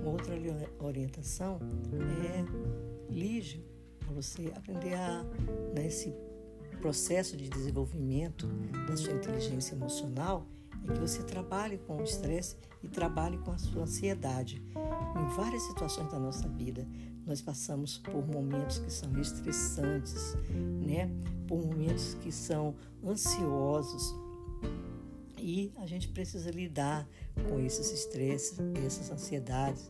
outra 0.05 0.35
orientação 0.79 1.59
é 2.25 3.13
lige 3.13 3.68
para 4.09 4.15
você 4.23 4.51
aprender 4.57 4.95
a 4.95 5.25
nesse 5.75 6.15
processo 6.81 7.37
de 7.37 7.49
desenvolvimento 7.49 8.47
da 8.89 8.97
sua 8.97 9.13
inteligência 9.13 9.75
emocional 9.75 10.47
é 10.89 10.93
que 10.93 10.99
você 10.99 11.23
trabalhe 11.23 11.77
com 11.77 11.99
o 11.99 12.03
estresse 12.03 12.57
e 12.83 12.89
trabalhe 12.89 13.37
com 13.39 13.51
a 13.51 13.59
sua 13.59 13.83
ansiedade. 13.83 14.63
Em 14.75 15.37
várias 15.37 15.63
situações 15.65 16.11
da 16.11 16.19
nossa 16.19 16.49
vida, 16.49 16.89
nós 17.27 17.43
passamos 17.43 17.99
por 17.99 18.27
momentos 18.27 18.79
que 18.79 18.91
são 18.91 19.19
estressantes, 19.21 20.35
né? 20.87 21.11
Por 21.47 21.67
momentos 21.67 22.15
que 22.15 22.33
são 22.33 22.75
ansiosos. 23.05 24.15
E 25.41 25.73
a 25.77 25.87
gente 25.87 26.09
precisa 26.09 26.51
lidar 26.51 27.09
com 27.49 27.61
esses 27.61 27.91
estresses, 27.91 28.59
essas 28.85 29.11
ansiedades, 29.11 29.89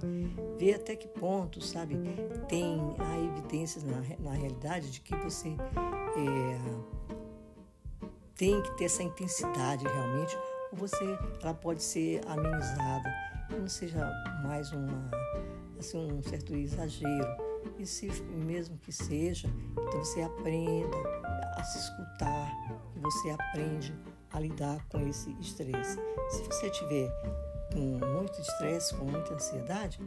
ver 0.58 0.74
até 0.74 0.94
que 0.94 1.08
ponto, 1.08 1.61
sabe, 1.61 1.96
tem 2.48 2.78
a 2.98 3.18
evidências 3.18 3.84
na, 3.84 4.02
na 4.20 4.32
realidade 4.32 4.90
de 4.90 5.00
que 5.00 5.14
você 5.16 5.48
é, 5.48 6.58
tem 8.34 8.61
que 8.62 8.76
ter 8.76 8.84
essa 8.84 9.02
intensidade 9.02 9.84
realmente 9.84 10.37
ou 10.70 10.78
você, 10.78 11.18
ela 11.42 11.54
pode 11.54 11.82
ser 11.82 12.20
amenizada, 12.26 13.11
não 13.50 13.68
seja 13.68 14.11
mais 14.44 14.70
uma, 14.72 15.11
assim, 15.78 16.12
um 16.12 16.22
certo 16.22 16.54
exagero. 16.54 17.48
E 17.78 17.87
se 17.87 18.08
mesmo 18.46 18.78
que 18.78 18.92
seja, 18.92 19.48
então 19.72 20.04
você 20.04 20.22
aprenda 20.22 20.96
a 21.56 21.64
se 21.64 21.78
escutar, 21.78 22.52
você 22.96 23.30
aprende 23.30 23.94
a 24.32 24.40
lidar 24.40 24.84
com 24.88 25.00
esse 25.08 25.30
estresse. 25.40 25.98
Se 26.30 26.42
você 26.44 26.70
tiver 26.70 27.10
com 27.72 27.98
muito 28.06 28.40
estresse, 28.40 28.94
com 28.94 29.04
muita 29.04 29.34
ansiedade, 29.34 29.98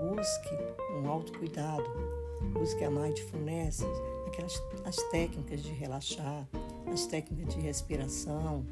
busque 0.00 0.56
um 0.94 1.08
autocuidado, 1.08 1.84
busque 2.52 2.82
a 2.84 2.90
mindfulness, 2.90 3.82
aquelas 4.26 4.62
as 4.84 4.96
técnicas 5.10 5.62
de 5.62 5.72
relaxar, 5.72 6.48
as 6.92 7.06
técnicas 7.06 7.54
de 7.54 7.60
respiração, 7.60 8.64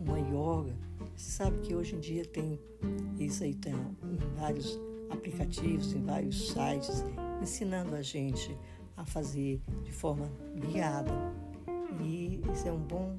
uma 0.00 0.18
yoga. 0.18 0.74
Você 1.16 1.30
sabe 1.30 1.58
que 1.58 1.74
hoje 1.74 1.96
em 1.96 2.00
dia 2.00 2.24
tem 2.24 2.60
isso 3.18 3.42
aí 3.42 3.54
tem 3.54 3.74
em 3.74 4.16
vários 4.38 4.78
aplicativos, 5.10 5.92
em 5.92 6.04
vários 6.04 6.48
sites, 6.50 7.04
ensinando 7.42 7.94
a 7.94 8.02
gente 8.02 8.56
a 8.96 9.04
fazer 9.04 9.60
de 9.82 9.92
forma 9.92 10.30
guiada. 10.54 11.12
E 12.00 12.40
isso 12.52 12.68
é 12.68 12.72
um 12.72 12.78
bom 12.78 13.18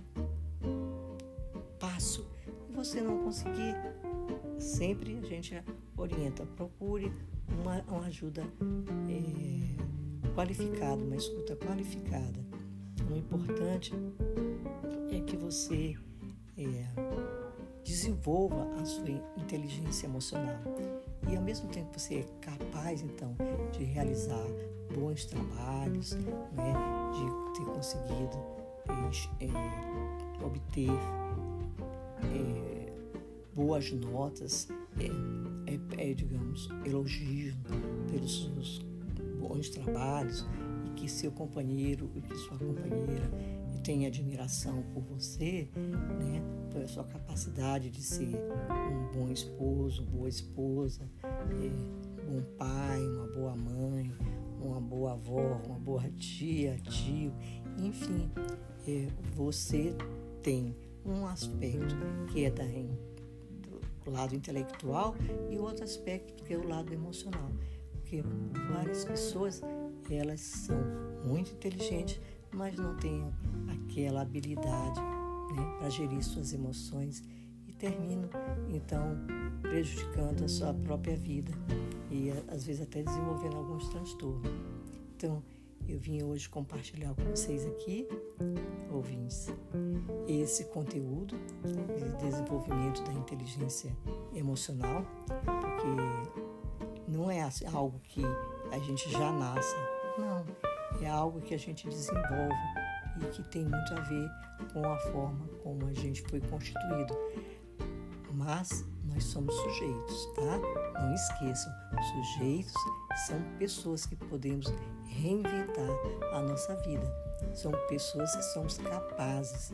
você 2.80 3.02
não 3.02 3.18
conseguir, 3.18 3.76
sempre 4.58 5.18
a 5.18 5.22
gente 5.28 5.62
orienta, 5.98 6.46
procure 6.56 7.12
uma, 7.60 7.84
uma 7.90 8.06
ajuda 8.06 8.42
é, 9.10 10.30
qualificada, 10.34 11.04
uma 11.04 11.18
escuta 11.18 11.58
qualificada. 11.58 12.40
O 13.12 13.18
importante 13.18 13.92
é 15.12 15.20
que 15.20 15.36
você 15.36 15.98
é, 16.58 16.86
desenvolva 17.84 18.66
a 18.80 18.86
sua 18.86 19.10
inteligência 19.36 20.08
emocional 20.08 20.56
e 21.30 21.36
ao 21.36 21.44
mesmo 21.44 21.68
tempo 21.68 22.00
você 22.00 22.20
é 22.20 22.26
capaz 22.40 23.02
então 23.02 23.36
de 23.74 23.84
realizar 23.84 24.48
bons 24.96 25.26
trabalhos, 25.26 26.14
né, 26.14 26.74
de 27.12 27.60
ter 27.60 27.66
conseguido 27.66 28.38
é, 29.42 30.46
obter 30.46 30.90
é, 32.24 32.94
boas 33.54 33.92
notas, 33.92 34.68
é, 35.00 36.10
é, 36.10 36.14
digamos, 36.14 36.70
elogios 36.86 37.56
pelos 38.10 38.44
seus 38.44 38.80
bons 39.40 39.70
trabalhos 39.70 40.46
e 40.86 40.90
que 40.92 41.10
seu 41.10 41.32
companheiro 41.32 42.10
e 42.16 42.22
que 42.22 42.36
sua 42.36 42.58
companheira 42.58 43.30
tem 43.84 44.06
admiração 44.06 44.84
por 44.94 45.02
você, 45.04 45.70
né, 45.76 46.42
pela 46.72 46.88
sua 46.88 47.04
capacidade 47.04 47.90
de 47.90 48.02
ser 48.02 48.36
um 48.70 49.12
bom 49.18 49.32
esposo, 49.32 50.04
boa 50.06 50.30
esposa, 50.30 51.10
é, 51.24 52.30
um 52.30 52.42
bom 52.42 52.44
pai, 52.58 53.00
uma 53.00 53.28
boa 53.28 53.56
mãe, 53.56 54.14
uma 54.62 54.80
boa 54.80 55.14
avó, 55.14 55.62
uma 55.66 55.80
boa 55.80 56.04
tia, 56.18 56.78
tio, 56.78 57.34
enfim, 57.78 58.30
é, 58.88 59.08
você 59.34 59.96
tem 60.44 60.76
um 61.06 61.26
aspecto 61.26 61.96
que 62.32 62.46
é 62.46 62.52
da, 62.52 62.64
do 62.64 64.12
lado 64.12 64.36
intelectual 64.36 65.16
e 65.50 65.58
outro 65.58 65.84
aspecto 65.84 66.44
que 66.44 66.54
é 66.54 66.58
o 66.58 66.68
lado 66.68 66.94
emocional, 66.94 67.52
porque 67.94 68.24
várias 68.72 69.06
pessoas 69.06 69.62
elas 70.10 70.42
são 70.42 70.78
muito 71.26 71.52
inteligentes, 71.52 72.20
mas 72.52 72.76
não 72.76 72.96
têm 72.98 73.24
aquela 73.68 74.22
habilidade 74.22 75.00
né, 75.56 75.78
para 75.78 75.90
gerir 75.90 76.24
suas 76.24 76.54
emoções 76.54 77.24
e 77.68 77.74
terminam 77.74 78.30
então 78.70 79.18
prejudicando 79.62 80.44
a 80.44 80.48
sua 80.48 80.74
própria 80.74 81.16
vida 81.16 81.52
e 82.10 82.32
às 82.48 82.64
vezes 82.66 82.82
até 82.82 83.04
desenvolvendo 83.04 83.58
alguns 83.58 83.88
transtornos. 83.90 84.52
Então, 85.16 85.44
eu 85.92 86.00
vim 86.00 86.22
hoje 86.24 86.48
compartilhar 86.48 87.14
com 87.16 87.24
vocês 87.24 87.66
aqui, 87.66 88.08
ouvintes, 88.92 89.48
esse 90.28 90.66
conteúdo 90.66 91.36
de 91.64 92.16
desenvolvimento 92.24 93.04
da 93.04 93.14
inteligência 93.14 93.96
emocional, 94.36 95.04
porque 95.44 97.12
não 97.12 97.32
é 97.32 97.50
algo 97.74 98.00
que 98.02 98.22
a 98.72 98.78
gente 98.78 99.10
já 99.10 99.32
nasce, 99.32 99.76
não, 100.20 100.46
é 101.02 101.10
algo 101.10 101.42
que 101.42 101.56
a 101.56 101.60
gente 101.60 101.88
desenvolve 101.90 102.54
e 103.22 103.26
que 103.32 103.44
tem 103.50 103.64
muito 103.64 103.94
a 103.96 104.02
ver 104.02 104.30
com 104.72 104.86
a 104.86 104.98
forma 105.12 105.48
como 105.64 105.88
a 105.88 105.94
gente 105.94 106.22
foi 106.24 106.40
constituído. 106.40 107.18
Mas 108.32 108.86
nós 109.14 109.24
somos 109.24 109.54
sujeitos, 109.56 110.26
tá? 110.36 111.02
Não 111.02 111.14
esqueçam, 111.14 111.72
sujeitos 112.14 112.74
são 113.28 113.42
pessoas 113.58 114.06
que 114.06 114.16
podemos 114.16 114.74
reinventar 115.06 115.90
a 116.34 116.42
nossa 116.42 116.76
vida. 116.78 117.06
São 117.54 117.72
pessoas 117.88 118.36
que 118.36 118.44
somos 118.44 118.78
capazes 118.78 119.74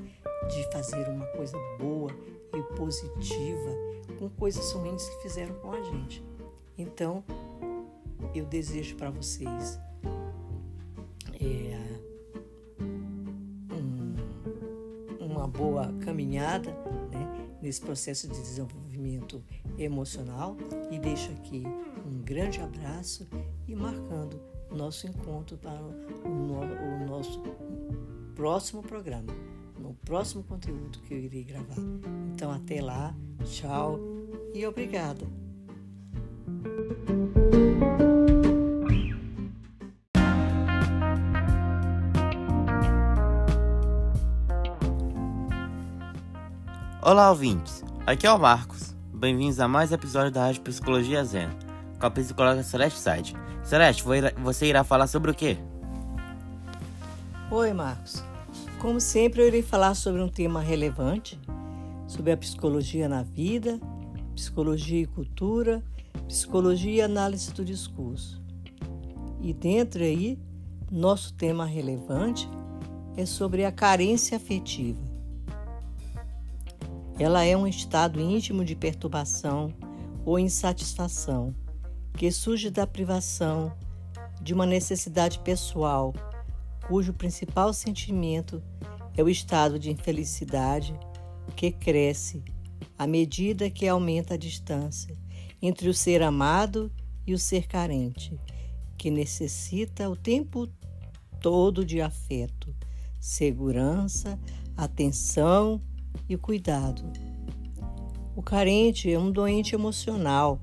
de 0.50 0.72
fazer 0.72 1.08
uma 1.10 1.26
coisa 1.28 1.58
boa 1.80 2.12
e 2.54 2.62
positiva 2.76 3.72
com 4.18 4.30
coisas 4.30 4.72
ruins 4.72 5.08
que 5.10 5.24
fizeram 5.24 5.56
com 5.56 5.72
a 5.72 5.82
gente. 5.82 6.24
Então, 6.78 7.24
eu 8.34 8.46
desejo 8.46 8.96
para 8.96 9.10
vocês 9.10 9.80
é, 11.40 12.00
um, 13.72 14.16
uma 15.20 15.48
boa 15.48 15.94
caminhada 16.04 16.76
nesse 17.66 17.82
processo 17.82 18.28
de 18.28 18.36
desenvolvimento 18.36 19.44
emocional 19.76 20.56
e 20.92 21.00
deixo 21.00 21.32
aqui 21.32 21.64
um 22.06 22.22
grande 22.22 22.62
abraço 22.62 23.28
e 23.68 23.76
marcando 23.76 24.40
nosso 24.70 25.08
encontro 25.08 25.58
para 25.58 25.82
o, 25.82 26.30
no, 26.30 26.60
o 26.60 27.06
nosso 27.08 27.42
próximo 28.36 28.84
programa, 28.84 29.34
no 29.80 29.96
próximo 29.96 30.44
conteúdo 30.44 31.00
que 31.00 31.16
eu 31.16 31.20
irei 31.20 31.44
gravar. 31.44 31.78
Então, 32.32 32.52
até 32.52 32.82
lá, 32.82 33.16
tchau 33.46 34.00
e 34.54 34.64
obrigada. 34.66 35.26
Olá, 47.16 47.30
ouvintes. 47.30 47.82
Aqui 48.06 48.28
é 48.28 48.34
o 48.34 48.38
Marcos. 48.38 48.94
Bem-vindos 49.14 49.62
a 49.62 49.70
mais 49.70 49.90
um 49.90 49.96
episódio 49.96 50.32
da 50.32 50.48
Rádio 50.48 50.62
Psicologia 50.64 51.24
Zen, 51.24 51.48
com 51.98 52.06
a 52.06 52.12
psicóloga 52.12 52.62
Celeste 52.62 53.00
Side. 53.00 53.34
Celeste, 53.64 54.04
você 54.44 54.66
irá 54.66 54.84
falar 54.84 55.08
sobre 55.08 55.32
o 55.32 55.34
quê? 55.34 55.58
Oi, 57.50 57.72
Marcos. 57.72 58.22
Como 58.82 59.00
sempre, 59.00 59.42
eu 59.42 59.48
irei 59.48 59.62
falar 59.62 59.96
sobre 59.96 60.22
um 60.22 60.28
tema 60.28 60.60
relevante, 60.60 61.40
sobre 62.06 62.34
a 62.34 62.38
psicologia 62.38 63.08
na 63.08 63.24
vida, 63.24 63.80
psicologia 64.36 65.04
e 65.04 65.06
cultura, 65.06 65.82
psicologia 66.28 66.96
e 66.96 67.02
análise 67.02 67.50
do 67.54 67.64
discurso. 67.64 68.44
E 69.40 69.54
dentro 69.54 70.04
aí, 70.04 70.38
nosso 70.92 71.34
tema 71.34 71.66
relevante 71.66 72.46
é 73.16 73.26
sobre 73.26 73.64
a 73.64 73.72
carência 73.72 74.36
afetiva. 74.36 75.15
Ela 77.18 77.46
é 77.46 77.56
um 77.56 77.66
estado 77.66 78.20
íntimo 78.20 78.66
de 78.66 78.76
perturbação 78.76 79.74
ou 80.26 80.38
insatisfação 80.38 81.56
que 82.18 82.30
surge 82.32 82.70
da 82.70 82.86
privação 82.86 83.74
de 84.42 84.54
uma 84.54 84.66
necessidade 84.66 85.40
pessoal, 85.40 86.14
cujo 86.88 87.14
principal 87.14 87.74
sentimento 87.74 88.62
é 89.16 89.24
o 89.24 89.30
estado 89.30 89.80
de 89.80 89.92
infelicidade 89.92 90.98
que 91.56 91.72
cresce 91.72 92.44
à 92.98 93.08
medida 93.08 93.70
que 93.70 93.88
aumenta 93.88 94.34
a 94.34 94.38
distância 94.38 95.16
entre 95.62 95.88
o 95.88 95.94
ser 95.94 96.22
amado 96.22 96.92
e 97.26 97.34
o 97.34 97.40
ser 97.40 97.66
carente, 97.66 98.38
que 98.98 99.10
necessita 99.10 100.10
o 100.10 100.16
tempo 100.16 100.68
todo 101.42 101.86
de 101.86 102.02
afeto, 102.02 102.76
segurança, 103.20 104.40
atenção 104.76 105.82
e 106.28 106.38
cuidado. 106.38 107.04
O 108.36 108.42
carente 108.42 109.12
é 109.12 109.18
um 109.18 109.32
doente 109.32 109.76
emocional 109.76 110.60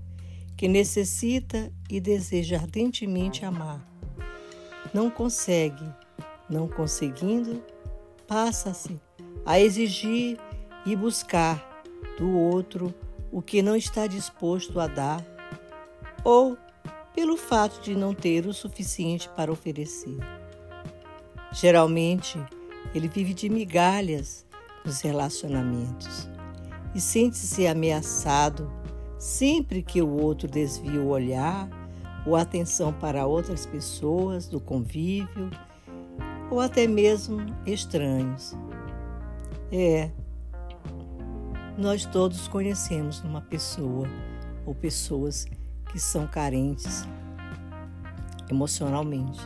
que 0.57 0.69
necessita 0.69 1.73
e 1.89 2.01
deseja 2.01 2.57
ardentemente 2.57 3.45
amar. 3.45 3.87
Não 4.93 5.11
consegue, 5.11 5.85
não 6.49 6.69
conseguindo, 6.69 7.63
passa-se 8.27 9.01
a 9.45 9.59
exigir 9.59 10.39
e 10.85 10.95
buscar 10.95 11.83
do 12.19 12.37
outro 12.37 12.95
o 13.31 13.41
que 13.41 13.63
não 13.63 13.75
está 13.75 14.07
disposto 14.07 14.79
a 14.79 14.87
dar, 14.87 15.25
ou 16.23 16.57
pelo 17.15 17.37
fato 17.37 17.81
de 17.83 17.95
não 17.95 18.15
ter 18.15 18.47
o 18.47 18.53
suficiente 18.53 19.29
para 19.31 19.51
oferecer. 19.51 20.19
Geralmente, 21.53 22.39
ele 22.95 23.09
vive 23.09 23.35
de 23.35 23.49
migalhas 23.49 24.47
nos 24.85 25.01
relacionamentos 25.01 26.29
e 26.95 27.01
sente-se 27.01 27.67
ameaçado 27.67 28.71
sempre 29.19 29.83
que 29.83 30.03
o 30.03 30.09
outro 30.09 30.49
desvia 30.49 31.01
o 31.01 31.09
olhar 31.09 31.69
ou 32.27 32.37
atenção 32.37 32.93
para 32.93 33.27
outras 33.27 33.67
pessoas 33.67 34.47
do 34.47 34.61
convívio 34.61 35.51
ou 36.51 36.61
até 36.61 36.87
mesmo 36.87 37.39
estranhos. 37.65 38.55
É, 39.71 40.11
nós 41.79 42.05
todos 42.05 42.47
conhecemos 42.47 43.21
uma 43.23 43.41
pessoa 43.41 44.07
ou 44.67 44.75
pessoas 44.75 45.47
que 45.91 45.99
são 45.99 46.27
carentes 46.27 47.05
emocionalmente. 48.51 49.41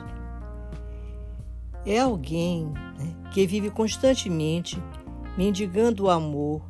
É 1.85 2.01
alguém 2.01 2.67
né, 2.67 3.15
que 3.33 3.47
vive 3.47 3.71
constantemente 3.71 4.83
mendigando 5.37 6.05
o 6.05 6.11
amor, 6.11 6.63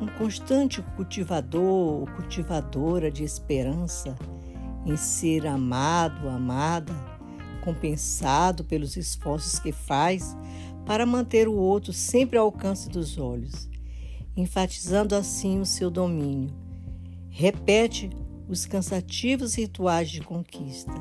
um 0.00 0.06
constante 0.18 0.82
cultivador 0.96 2.00
ou 2.00 2.06
cultivadora 2.06 3.10
de 3.10 3.24
esperança 3.24 4.14
em 4.84 4.96
ser 4.96 5.46
amado, 5.46 6.28
amada, 6.28 6.92
compensado 7.62 8.64
pelos 8.64 8.96
esforços 8.96 9.58
que 9.58 9.72
faz 9.72 10.36
para 10.84 11.06
manter 11.06 11.48
o 11.48 11.54
outro 11.54 11.92
sempre 11.92 12.36
ao 12.36 12.46
alcance 12.46 12.90
dos 12.90 13.16
olhos, 13.16 13.68
enfatizando 14.36 15.14
assim 15.14 15.60
o 15.60 15.64
seu 15.64 15.90
domínio. 15.90 16.54
Repete 17.30 18.10
os 18.46 18.66
cansativos 18.66 19.54
rituais 19.54 20.10
de 20.10 20.20
conquista, 20.20 20.92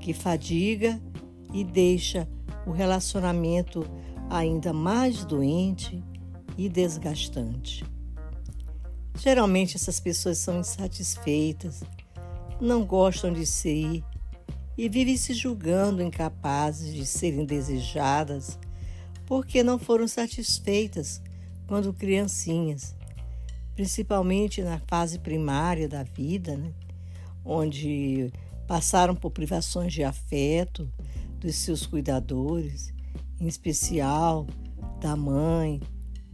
que 0.00 0.14
fadiga 0.14 0.98
e 1.52 1.62
deixa 1.62 2.26
o 2.66 2.70
relacionamento 2.70 3.84
ainda 4.32 4.72
mais 4.72 5.26
doente 5.26 6.02
e 6.56 6.66
desgastante. 6.66 7.84
Geralmente 9.14 9.76
essas 9.76 10.00
pessoas 10.00 10.38
são 10.38 10.58
insatisfeitas, 10.58 11.82
não 12.58 12.82
gostam 12.82 13.30
de 13.30 13.44
si 13.44 14.02
e 14.76 14.88
vivem 14.88 15.18
se 15.18 15.34
julgando 15.34 16.02
incapazes 16.02 16.94
de 16.94 17.04
serem 17.04 17.44
desejadas 17.44 18.58
porque 19.26 19.62
não 19.62 19.78
foram 19.78 20.08
satisfeitas 20.08 21.20
quando 21.66 21.92
criancinhas, 21.92 22.96
principalmente 23.74 24.62
na 24.62 24.80
fase 24.86 25.18
primária 25.18 25.86
da 25.86 26.02
vida, 26.04 26.56
né? 26.56 26.72
onde 27.44 28.32
passaram 28.66 29.14
por 29.14 29.30
privações 29.30 29.92
de 29.92 30.02
afeto 30.02 30.90
dos 31.38 31.54
seus 31.56 31.84
cuidadores 31.86 32.94
em 33.42 33.48
especial 33.48 34.46
da 35.00 35.16
mãe, 35.16 35.80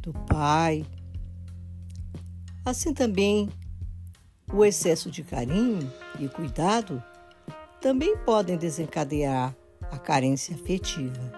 do 0.01 0.13
pai. 0.13 0.85
Assim 2.67 2.93
também, 2.93 3.49
o 4.53 4.63
excesso 4.63 5.11
de 5.11 5.23
carinho 5.23 5.91
e 6.21 6.29
cuidado 6.29 7.03
também 7.81 8.15
podem 8.19 8.59
desencadear 8.59 9.57
a 9.91 9.99
carência 9.99 10.55
afetiva. 10.55 11.33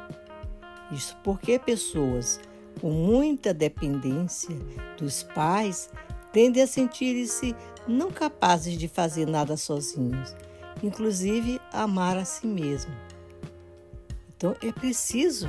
Isso 0.91 1.17
porque 1.23 1.57
pessoas 1.57 2.41
com 2.81 2.91
muita 2.91 3.55
dependência 3.55 4.57
dos 4.99 5.23
pais 5.23 5.89
tendem 6.33 6.65
a 6.65 6.67
sentir-se 6.67 7.55
não 7.87 8.11
capazes 8.11 8.77
de 8.77 8.89
fazer 8.89 9.27
nada 9.27 9.57
sozinhos, 9.57 10.35
inclusive 10.83 11.61
amar 11.73 12.17
a 12.17 12.25
si 12.25 12.47
mesmo. 12.47 13.10
Então 14.41 14.57
é 14.63 14.73
preciso 14.73 15.47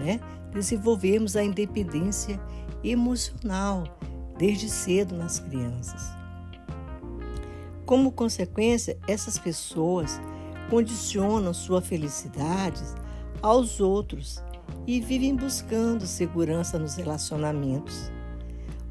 né, 0.00 0.18
desenvolvermos 0.54 1.36
a 1.36 1.44
independência 1.44 2.40
emocional 2.82 3.84
desde 4.38 4.70
cedo 4.70 5.14
nas 5.14 5.38
crianças. 5.38 6.16
Como 7.84 8.10
consequência, 8.10 8.98
essas 9.06 9.38
pessoas 9.38 10.18
condicionam 10.70 11.52
sua 11.52 11.82
felicidade 11.82 12.82
aos 13.42 13.80
outros 13.80 14.42
e 14.86 14.98
vivem 14.98 15.36
buscando 15.36 16.06
segurança 16.06 16.78
nos 16.78 16.94
relacionamentos, 16.94 18.10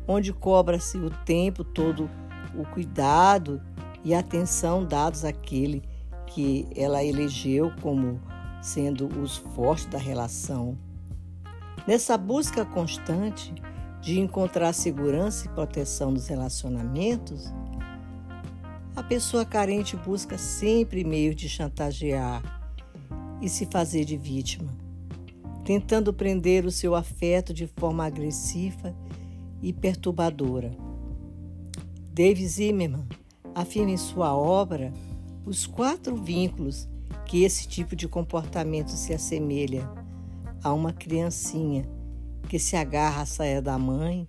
onde 0.08 0.32
cobra-se 0.32 1.00
o 1.00 1.10
tempo 1.26 1.64
todo 1.64 2.08
o 2.56 2.64
cuidado 2.64 3.60
e 4.04 4.14
atenção 4.14 4.86
dados 4.86 5.26
àquele 5.26 5.82
que 6.28 6.68
ela 6.76 7.04
elegeu 7.04 7.74
como 7.82 8.22
sendo 8.62 9.08
os 9.20 9.38
fortes 9.38 9.86
da 9.88 9.98
relação. 9.98 10.78
Nessa 11.88 12.18
busca 12.18 12.64
constante 12.64 13.54
de 14.02 14.20
encontrar 14.20 14.74
segurança 14.74 15.48
e 15.48 15.50
proteção 15.50 16.12
nos 16.12 16.28
relacionamentos, 16.28 17.52
a 18.96 19.02
pessoa 19.02 19.46
carente 19.46 19.96
busca 19.96 20.38
sempre 20.38 21.04
meios 21.04 21.36
de 21.36 21.50
chantagear 21.50 22.44
e 23.42 23.50
se 23.50 23.66
fazer 23.66 24.06
de 24.06 24.18
vítima. 24.18 24.72
tentando 25.64 26.12
prender 26.12 26.66
o 26.66 26.72
seu 26.72 26.96
afeto 26.96 27.54
de 27.54 27.68
forma 27.68 28.04
agressiva 28.06 28.96
e 29.62 29.72
perturbadora. 29.72 30.76
David 32.12 32.48
Zimmerman 32.48 33.08
afirma 33.54 33.92
em 33.92 33.98
sua 33.98 34.36
obra 34.36 34.92
os 35.46 35.66
quatro 35.66 36.16
vínculos 36.16 36.90
que 37.32 37.46
esse 37.46 37.66
tipo 37.66 37.96
de 37.96 38.10
comportamento 38.10 38.90
se 38.90 39.14
assemelha 39.14 39.90
a 40.62 40.74
uma 40.74 40.92
criancinha 40.92 41.90
que 42.50 42.60
se 42.60 42.76
agarra 42.76 43.22
à 43.22 43.26
saia 43.26 43.62
da 43.62 43.80
mãe 43.80 44.28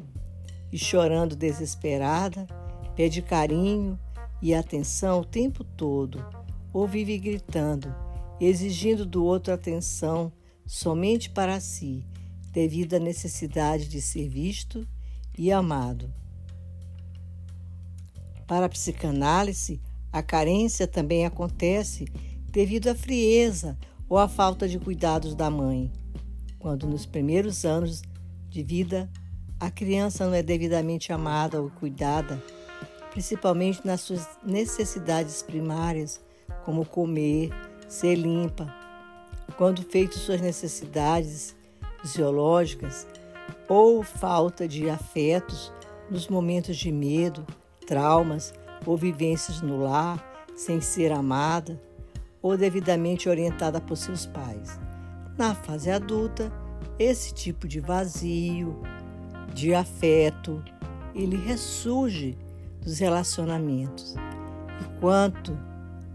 e, 0.71 0.79
chorando 0.79 1.35
desesperada, 1.35 2.47
pede 2.95 3.21
carinho 3.21 3.99
e 4.41 4.55
atenção 4.55 5.19
o 5.19 5.25
tempo 5.25 5.65
todo, 5.65 6.25
ou 6.73 6.87
vive 6.87 7.19
gritando, 7.19 7.93
exigindo 8.41 9.05
do 9.05 9.25
outro 9.25 9.53
atenção 9.53 10.33
somente 10.65 11.29
para 11.29 11.59
si, 11.59 12.07
devido 12.53 12.95
à 12.95 13.01
necessidade 13.01 13.89
de 13.89 14.01
ser 14.01 14.29
visto 14.29 14.87
e 15.37 15.51
amado. 15.51 16.09
Para 18.47 18.67
a 18.67 18.69
psicanálise, 18.69 19.81
a 20.13 20.23
carência 20.23 20.87
também 20.87 21.27
acontece 21.27 22.05
devido 22.53 22.89
à 22.89 22.95
frieza 22.95 23.79
ou 24.09 24.19
à 24.19 24.29
falta 24.29 24.69
de 24.69 24.79
cuidados 24.79 25.35
da 25.35 25.51
mãe, 25.51 25.91
quando 26.59 26.87
nos 26.87 27.07
primeiros 27.07 27.65
anos 27.65 28.03
de 28.51 28.63
vida 28.63 29.11
a 29.59 29.71
criança 29.71 30.27
não 30.27 30.35
é 30.35 30.43
devidamente 30.43 31.13
amada 31.15 31.63
ou 31.63 31.71
cuidada, 31.71 32.43
principalmente 33.11 33.81
nas 33.87 34.03
suas 34.03 34.29
necessidades 34.45 35.43
primárias, 35.43 36.21
como 36.65 36.85
comer, 36.85 37.51
ser 37.89 38.17
limpa. 38.17 38.73
Quando 39.57 39.83
feitas 39.83 40.21
suas 40.21 40.41
necessidades 40.41 41.57
fisiológicas 42.03 43.07
ou 43.67 44.03
falta 44.03 44.69
de 44.69 44.91
afetos 44.91 45.73
nos 46.11 46.29
momentos 46.29 46.77
de 46.77 46.93
medo, 46.93 47.47
traumas 47.87 48.53
ou 48.85 48.97
vivências 48.97 49.63
no 49.63 49.83
lar, 49.83 50.45
sem 50.55 50.83
ser 50.83 51.13
amada 51.13 51.81
ou 52.43 52.57
devidamente 52.57 53.29
orientada 53.29 53.81
por 53.81 53.97
seus 53.97 54.27
pais. 54.27 54.79
Na 55.39 55.55
fase 55.55 55.91
adulta, 55.91 56.53
esse 56.99 57.33
tipo 57.33 57.69
de 57.69 57.81
vazio, 57.81 58.83
de 59.55 59.75
afeto, 59.75 60.63
ele 61.15 61.37
ressurge 61.37 62.37
dos 62.81 62.99
relacionamentos. 62.99 64.15
E 64.81 65.01
quanto 65.01 65.57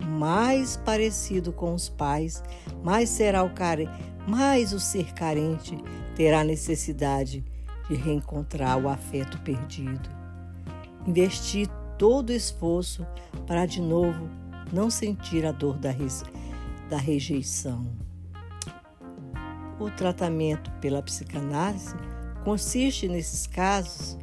mais 0.04 0.78
parecido 0.78 1.52
com 1.52 1.74
os 1.74 1.90
pais, 1.90 2.44
mais 2.84 3.10
será 3.10 3.44
o 3.44 3.50
care... 3.50 3.90
mais 4.28 4.74
o 4.74 4.80
ser 4.80 5.14
carente 5.14 5.78
terá 6.16 6.44
necessidade 6.44 7.44
de 7.90 7.96
reencontrar 7.96 8.78
o 8.78 8.90
afeto 8.90 9.40
perdido. 9.40 10.10
Investir 11.06 11.68
todo 11.98 12.30
o 12.30 12.34
esforço 12.34 13.06
para 13.46 13.66
de 13.66 13.82
novo 13.82 14.30
não 14.72 14.90
sentir 14.90 15.46
a 15.46 15.52
dor 15.52 15.78
da, 15.78 15.92
da 16.90 16.98
rejeição. 16.98 17.86
O 19.80 19.90
tratamento 19.92 20.72
pela 20.82 21.02
psicanálise 21.02 21.96
consiste, 22.44 23.08
nesses 23.08 23.46
casos, 23.46 24.18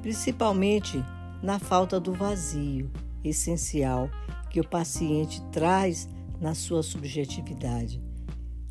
principalmente 0.00 1.02
na 1.42 1.58
falta 1.58 2.00
do 2.00 2.12
vazio 2.12 2.90
essencial 3.22 4.08
que 4.50 4.60
o 4.60 4.68
paciente 4.68 5.42
traz 5.50 6.08
na 6.40 6.54
sua 6.54 6.82
subjetividade, 6.82 8.02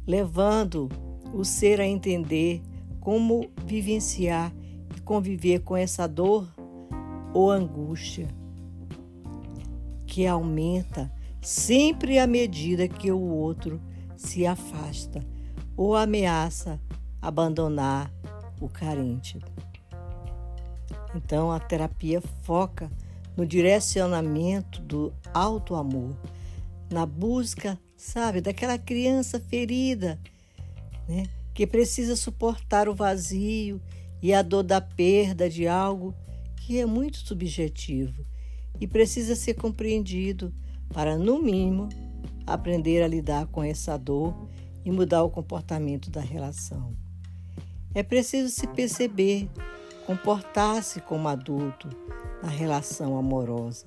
levando 0.06 0.90
o 1.34 1.46
ser 1.46 1.80
a 1.80 1.88
entender 1.88 2.62
como 3.00 3.50
vivenciar 3.66 4.54
e 4.96 5.02
conviver 5.02 5.60
com 5.60 5.76
essa 5.76 6.08
dor 6.08 6.48
ou 7.34 7.50
angústia 7.50 8.28
que 10.12 10.28
aumenta 10.28 11.10
sempre 11.42 12.20
à 12.20 12.28
medida 12.28 12.86
que 12.86 13.10
o 13.10 13.22
outro 13.22 13.82
se 14.18 14.46
afasta 14.46 15.26
ou 15.78 15.96
ameaça 15.96 16.82
abandonar 17.22 18.14
o 18.60 18.68
carente. 18.68 19.40
Então 21.16 21.50
a 21.50 21.62
terapia 21.62 22.20
foca 22.44 22.92
no 23.38 23.46
direcionamento 23.46 24.82
do 24.82 25.14
alto 25.34 25.76
amor, 25.76 26.20
na 26.92 27.06
busca, 27.06 27.80
sabe, 27.96 28.42
daquela 28.42 28.78
criança 28.78 29.40
ferida, 29.40 30.20
né, 31.08 31.24
que 31.54 31.66
precisa 31.66 32.18
suportar 32.18 32.90
o 32.90 32.94
vazio 32.94 33.82
e 34.22 34.34
a 34.34 34.42
dor 34.42 34.64
da 34.64 34.82
perda 34.82 35.50
de 35.50 35.70
algo 35.70 36.14
que 36.58 36.82
é 36.82 36.86
muito 36.86 37.20
subjetivo 37.20 38.30
e 38.82 38.88
precisa 38.88 39.36
ser 39.36 39.54
compreendido 39.54 40.52
para, 40.92 41.16
no 41.16 41.42
mínimo, 41.42 41.88
aprender 42.48 43.04
a 43.04 43.08
lidar 43.08 43.46
com 43.46 43.64
essa 43.64 43.96
dor 43.96 44.36
e 44.84 44.92
mudar 44.92 45.24
o 45.24 45.30
comportamento 45.30 46.10
da 46.10 46.20
relação. 46.20 46.96
É 47.94 48.02
preciso 48.02 48.50
se 48.50 48.66
perceber, 48.68 49.48
comportar-se 50.08 51.00
como 51.02 51.28
adulto 51.28 51.88
na 52.42 52.50
relação 52.50 53.16
amorosa 53.18 53.86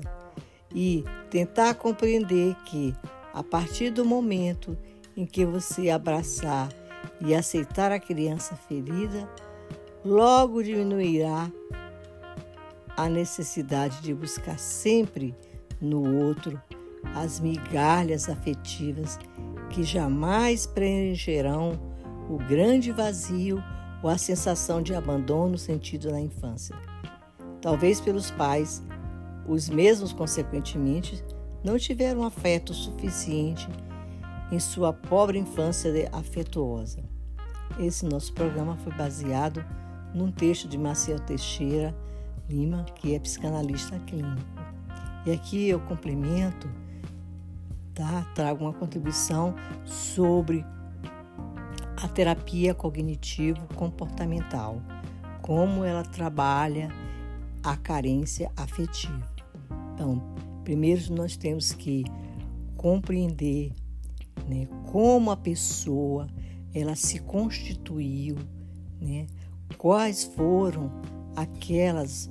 e 0.72 1.04
tentar 1.28 1.74
compreender 1.74 2.54
que, 2.66 2.94
a 3.32 3.42
partir 3.42 3.90
do 3.90 4.04
momento 4.04 4.78
em 5.16 5.26
que 5.26 5.44
você 5.44 5.90
abraçar 5.90 6.68
e 7.20 7.34
aceitar 7.34 7.90
a 7.90 7.98
criança 7.98 8.54
ferida, 8.54 9.28
logo 10.04 10.62
diminuirá 10.62 11.50
a 12.96 13.08
necessidade 13.08 14.00
de 14.00 14.14
buscar 14.14 14.58
sempre 14.58 15.34
no 15.80 16.24
outro 16.24 16.60
as 17.14 17.38
migalhas 17.40 18.28
afetivas 18.28 19.18
que 19.70 19.82
jamais 19.82 20.66
preencherão 20.66 21.78
o 22.28 22.38
grande 22.38 22.90
vazio 22.92 23.62
ou 24.02 24.08
a 24.08 24.18
sensação 24.18 24.82
de 24.82 24.94
abandono 24.94 25.58
sentido 25.58 26.10
na 26.10 26.20
infância. 26.20 26.74
Talvez 27.60 28.00
pelos 28.00 28.30
pais, 28.30 28.82
os 29.46 29.68
mesmos, 29.68 30.12
consequentemente, 30.12 31.22
não 31.62 31.78
tiveram 31.78 32.24
afeto 32.24 32.72
suficiente 32.72 33.68
em 34.52 34.58
sua 34.58 34.92
pobre 34.92 35.38
infância 35.38 35.90
afetuosa. 36.12 37.02
Esse 37.78 38.04
nosso 38.04 38.32
programa 38.32 38.76
foi 38.76 38.92
baseado 38.92 39.64
num 40.14 40.30
texto 40.30 40.68
de 40.68 40.78
Maciel 40.78 41.18
Teixeira 41.18 41.94
Lima, 42.48 42.84
que 42.96 43.14
é 43.14 43.18
psicanalista 43.18 43.98
clínico. 44.00 44.42
E 45.26 45.32
aqui 45.32 45.68
eu 45.68 45.80
complemento, 45.80 46.68
tá? 47.94 48.30
trago 48.34 48.64
uma 48.64 48.74
contribuição 48.74 49.54
sobre 49.84 50.64
a 51.96 52.08
terapia 52.08 52.74
cognitivo-comportamental, 52.74 54.82
como 55.40 55.84
ela 55.84 56.02
trabalha 56.02 56.90
a 57.62 57.76
carência 57.76 58.50
afetiva. 58.56 59.32
Então, 59.94 60.20
primeiro 60.64 61.14
nós 61.14 61.36
temos 61.36 61.72
que 61.72 62.04
compreender 62.76 63.72
né, 64.46 64.68
como 64.92 65.30
a 65.30 65.36
pessoa 65.36 66.26
ela 66.74 66.94
se 66.94 67.20
constituiu, 67.20 68.36
né, 69.00 69.26
quais 69.78 70.24
foram 70.24 70.90
aquelas 71.36 72.30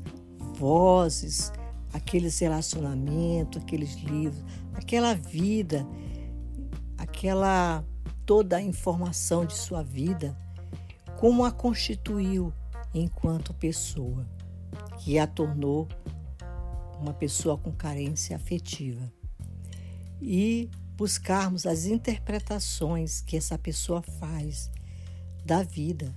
vozes, 0.55 1.51
aqueles 1.93 2.39
relacionamentos, 2.39 3.61
aqueles 3.61 3.95
livros, 3.95 4.43
aquela 4.73 5.13
vida, 5.13 5.85
aquela 6.97 7.83
toda 8.25 8.57
a 8.57 8.61
informação 8.61 9.45
de 9.45 9.53
sua 9.53 9.83
vida, 9.83 10.37
como 11.19 11.43
a 11.43 11.51
constituiu 11.51 12.53
enquanto 12.93 13.53
pessoa, 13.53 14.25
que 14.99 15.19
a 15.19 15.27
tornou 15.27 15.87
uma 16.99 17.13
pessoa 17.13 17.57
com 17.57 17.71
carência 17.71 18.35
afetiva. 18.35 19.11
E 20.21 20.69
buscarmos 20.95 21.65
as 21.65 21.85
interpretações 21.85 23.19
que 23.21 23.35
essa 23.35 23.57
pessoa 23.57 24.01
faz 24.01 24.71
da 25.43 25.63
vida 25.63 26.15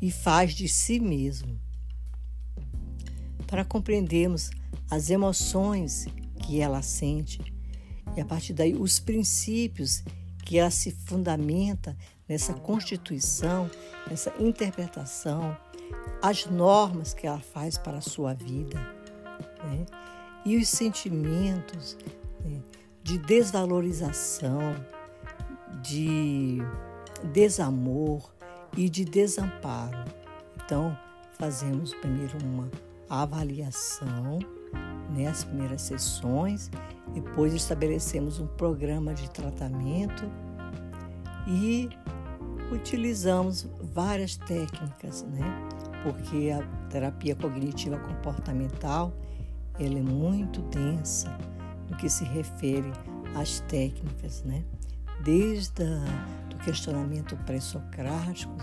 e 0.00 0.10
faz 0.10 0.52
de 0.52 0.68
si 0.68 0.98
mesmo. 0.98 1.58
Para 3.46 3.64
compreendermos 3.64 4.50
as 4.90 5.10
emoções 5.10 6.06
que 6.40 6.60
ela 6.60 6.82
sente 6.82 7.40
e 8.16 8.20
a 8.20 8.24
partir 8.24 8.52
daí 8.52 8.74
os 8.74 8.98
princípios 8.98 10.02
que 10.44 10.58
ela 10.58 10.70
se 10.70 10.90
fundamenta 10.90 11.96
nessa 12.28 12.54
constituição, 12.54 13.70
nessa 14.08 14.32
interpretação, 14.38 15.56
as 16.22 16.46
normas 16.46 17.14
que 17.14 17.26
ela 17.26 17.40
faz 17.40 17.76
para 17.78 17.98
a 17.98 18.02
sua 18.02 18.34
vida, 18.34 18.78
né? 19.64 19.86
e 20.44 20.56
os 20.56 20.68
sentimentos 20.68 21.96
né? 22.44 22.62
de 23.02 23.18
desvalorização, 23.18 24.74
de 25.82 26.58
desamor 27.32 28.32
e 28.76 28.88
de 28.88 29.04
desamparo. 29.04 30.04
Então, 30.64 30.96
fazemos 31.38 31.94
primeiro 31.94 32.36
uma 32.44 32.70
avaliação, 33.08 34.38
né, 35.10 35.26
as 35.26 35.44
primeiras 35.44 35.82
sessões, 35.82 36.70
depois 37.12 37.52
estabelecemos 37.52 38.38
um 38.38 38.46
programa 38.46 39.12
de 39.12 39.28
tratamento 39.30 40.30
e 41.46 41.88
utilizamos 42.72 43.68
várias 43.92 44.36
técnicas, 44.36 45.24
né? 45.24 45.40
Porque 46.04 46.50
a 46.50 46.62
terapia 46.88 47.34
cognitiva 47.34 47.98
comportamental 47.98 49.12
ela 49.78 49.98
é 49.98 50.02
muito 50.02 50.60
densa 50.62 51.36
no 51.88 51.96
que 51.96 52.08
se 52.08 52.24
refere 52.24 52.92
às 53.34 53.60
técnicas, 53.60 54.42
né? 54.44 54.62
Desde 55.24 55.82
a, 55.82 56.49
questionamento 56.64 57.36
pré-socrático 57.44 58.56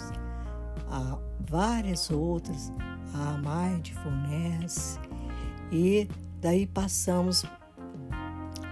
a 0.90 1.18
várias 1.50 2.10
outras, 2.10 2.72
a 3.14 3.38
mindfulness, 3.38 5.00
e 5.72 6.08
daí 6.40 6.66
passamos 6.66 7.46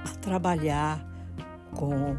a 0.04 0.16
trabalhar 0.22 1.06
com 1.76 2.16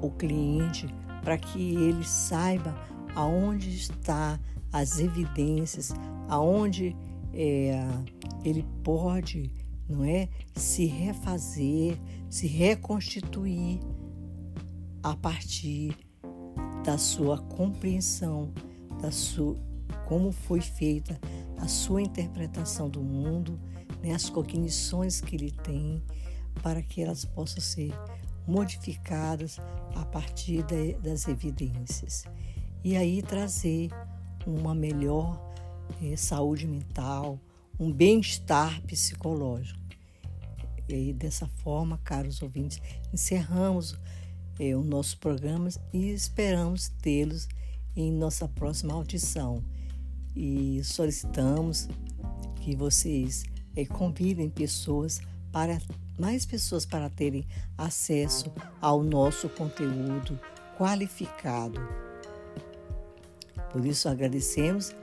o 0.00 0.10
cliente 0.10 0.86
para 1.22 1.36
que 1.36 1.74
ele 1.74 2.04
saiba 2.04 2.74
aonde 3.14 3.70
está 3.70 4.38
as 4.72 4.98
evidências, 4.98 5.92
aonde 6.28 6.96
é, 7.34 7.86
ele 8.44 8.64
pode, 8.82 9.52
não 9.88 10.04
é, 10.04 10.28
se 10.54 10.86
refazer, 10.86 11.98
se 12.28 12.46
reconstituir 12.46 13.80
a 15.02 15.16
partir 15.16 15.96
da 16.84 16.98
sua 16.98 17.38
compreensão, 17.38 18.52
da 19.00 19.10
sua 19.10 19.56
como 20.06 20.32
foi 20.32 20.60
feita 20.60 21.20
a 21.58 21.68
sua 21.68 22.02
interpretação 22.02 22.88
do 22.88 23.00
mundo, 23.00 23.60
né, 24.02 24.12
as 24.12 24.28
cognições 24.28 25.20
que 25.20 25.36
ele 25.36 25.50
tem, 25.50 26.02
para 26.62 26.82
que 26.82 27.02
elas 27.02 27.24
possam 27.24 27.60
ser 27.60 27.92
modificadas 28.46 29.58
a 29.94 30.04
partir 30.04 30.64
de, 30.64 30.94
das 30.94 31.28
evidências. 31.28 32.24
E 32.82 32.96
aí 32.96 33.22
trazer 33.22 33.90
uma 34.46 34.74
melhor 34.74 35.40
eh, 36.02 36.16
saúde 36.16 36.66
mental, 36.66 37.38
um 37.78 37.92
bem-estar 37.92 38.82
psicológico. 38.82 39.78
E 40.88 41.12
dessa 41.12 41.46
forma, 41.46 41.98
caros 41.98 42.42
ouvintes, 42.42 42.80
encerramos 43.12 43.96
eh, 44.60 44.76
o 44.76 44.82
nosso 44.84 45.16
programa 45.16 45.70
e 45.90 46.10
esperamos 46.10 46.90
tê-los 47.00 47.48
em 47.96 48.12
nossa 48.12 48.46
próxima 48.46 48.92
audição. 48.92 49.64
E 50.36 50.82
solicitamos 50.84 51.88
que 52.56 52.76
vocês 52.76 53.42
eh, 53.74 53.86
convidem 53.86 54.50
pessoas 54.50 55.20
para 55.50 55.80
mais 56.18 56.44
pessoas 56.44 56.84
para 56.84 57.08
terem 57.08 57.46
acesso 57.78 58.52
ao 58.80 59.02
nosso 59.02 59.48
conteúdo 59.48 60.38
qualificado. 60.76 61.80
Por 63.72 63.86
isso 63.86 64.08
agradecemos 64.08 64.94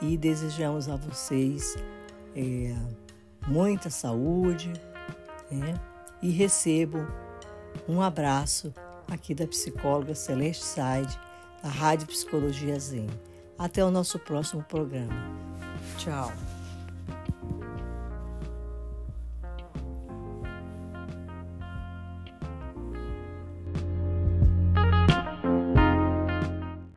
e 0.00 0.16
desejamos 0.16 0.88
a 0.88 0.96
vocês 0.96 1.76
é, 2.34 2.74
muita 3.46 3.90
saúde 3.90 4.72
né? 5.50 5.78
e 6.22 6.30
recebo 6.30 6.98
um 7.86 8.00
abraço 8.00 8.72
aqui 9.14 9.34
da 9.34 9.46
psicóloga 9.46 10.14
Celeste 10.14 10.64
Side, 10.64 11.18
da 11.62 11.68
Rádio 11.68 12.06
Psicologia 12.06 12.78
Zen. 12.78 13.08
Até 13.58 13.84
o 13.84 13.90
nosso 13.90 14.18
próximo 14.18 14.62
programa. 14.64 15.14
Tchau. 15.98 16.32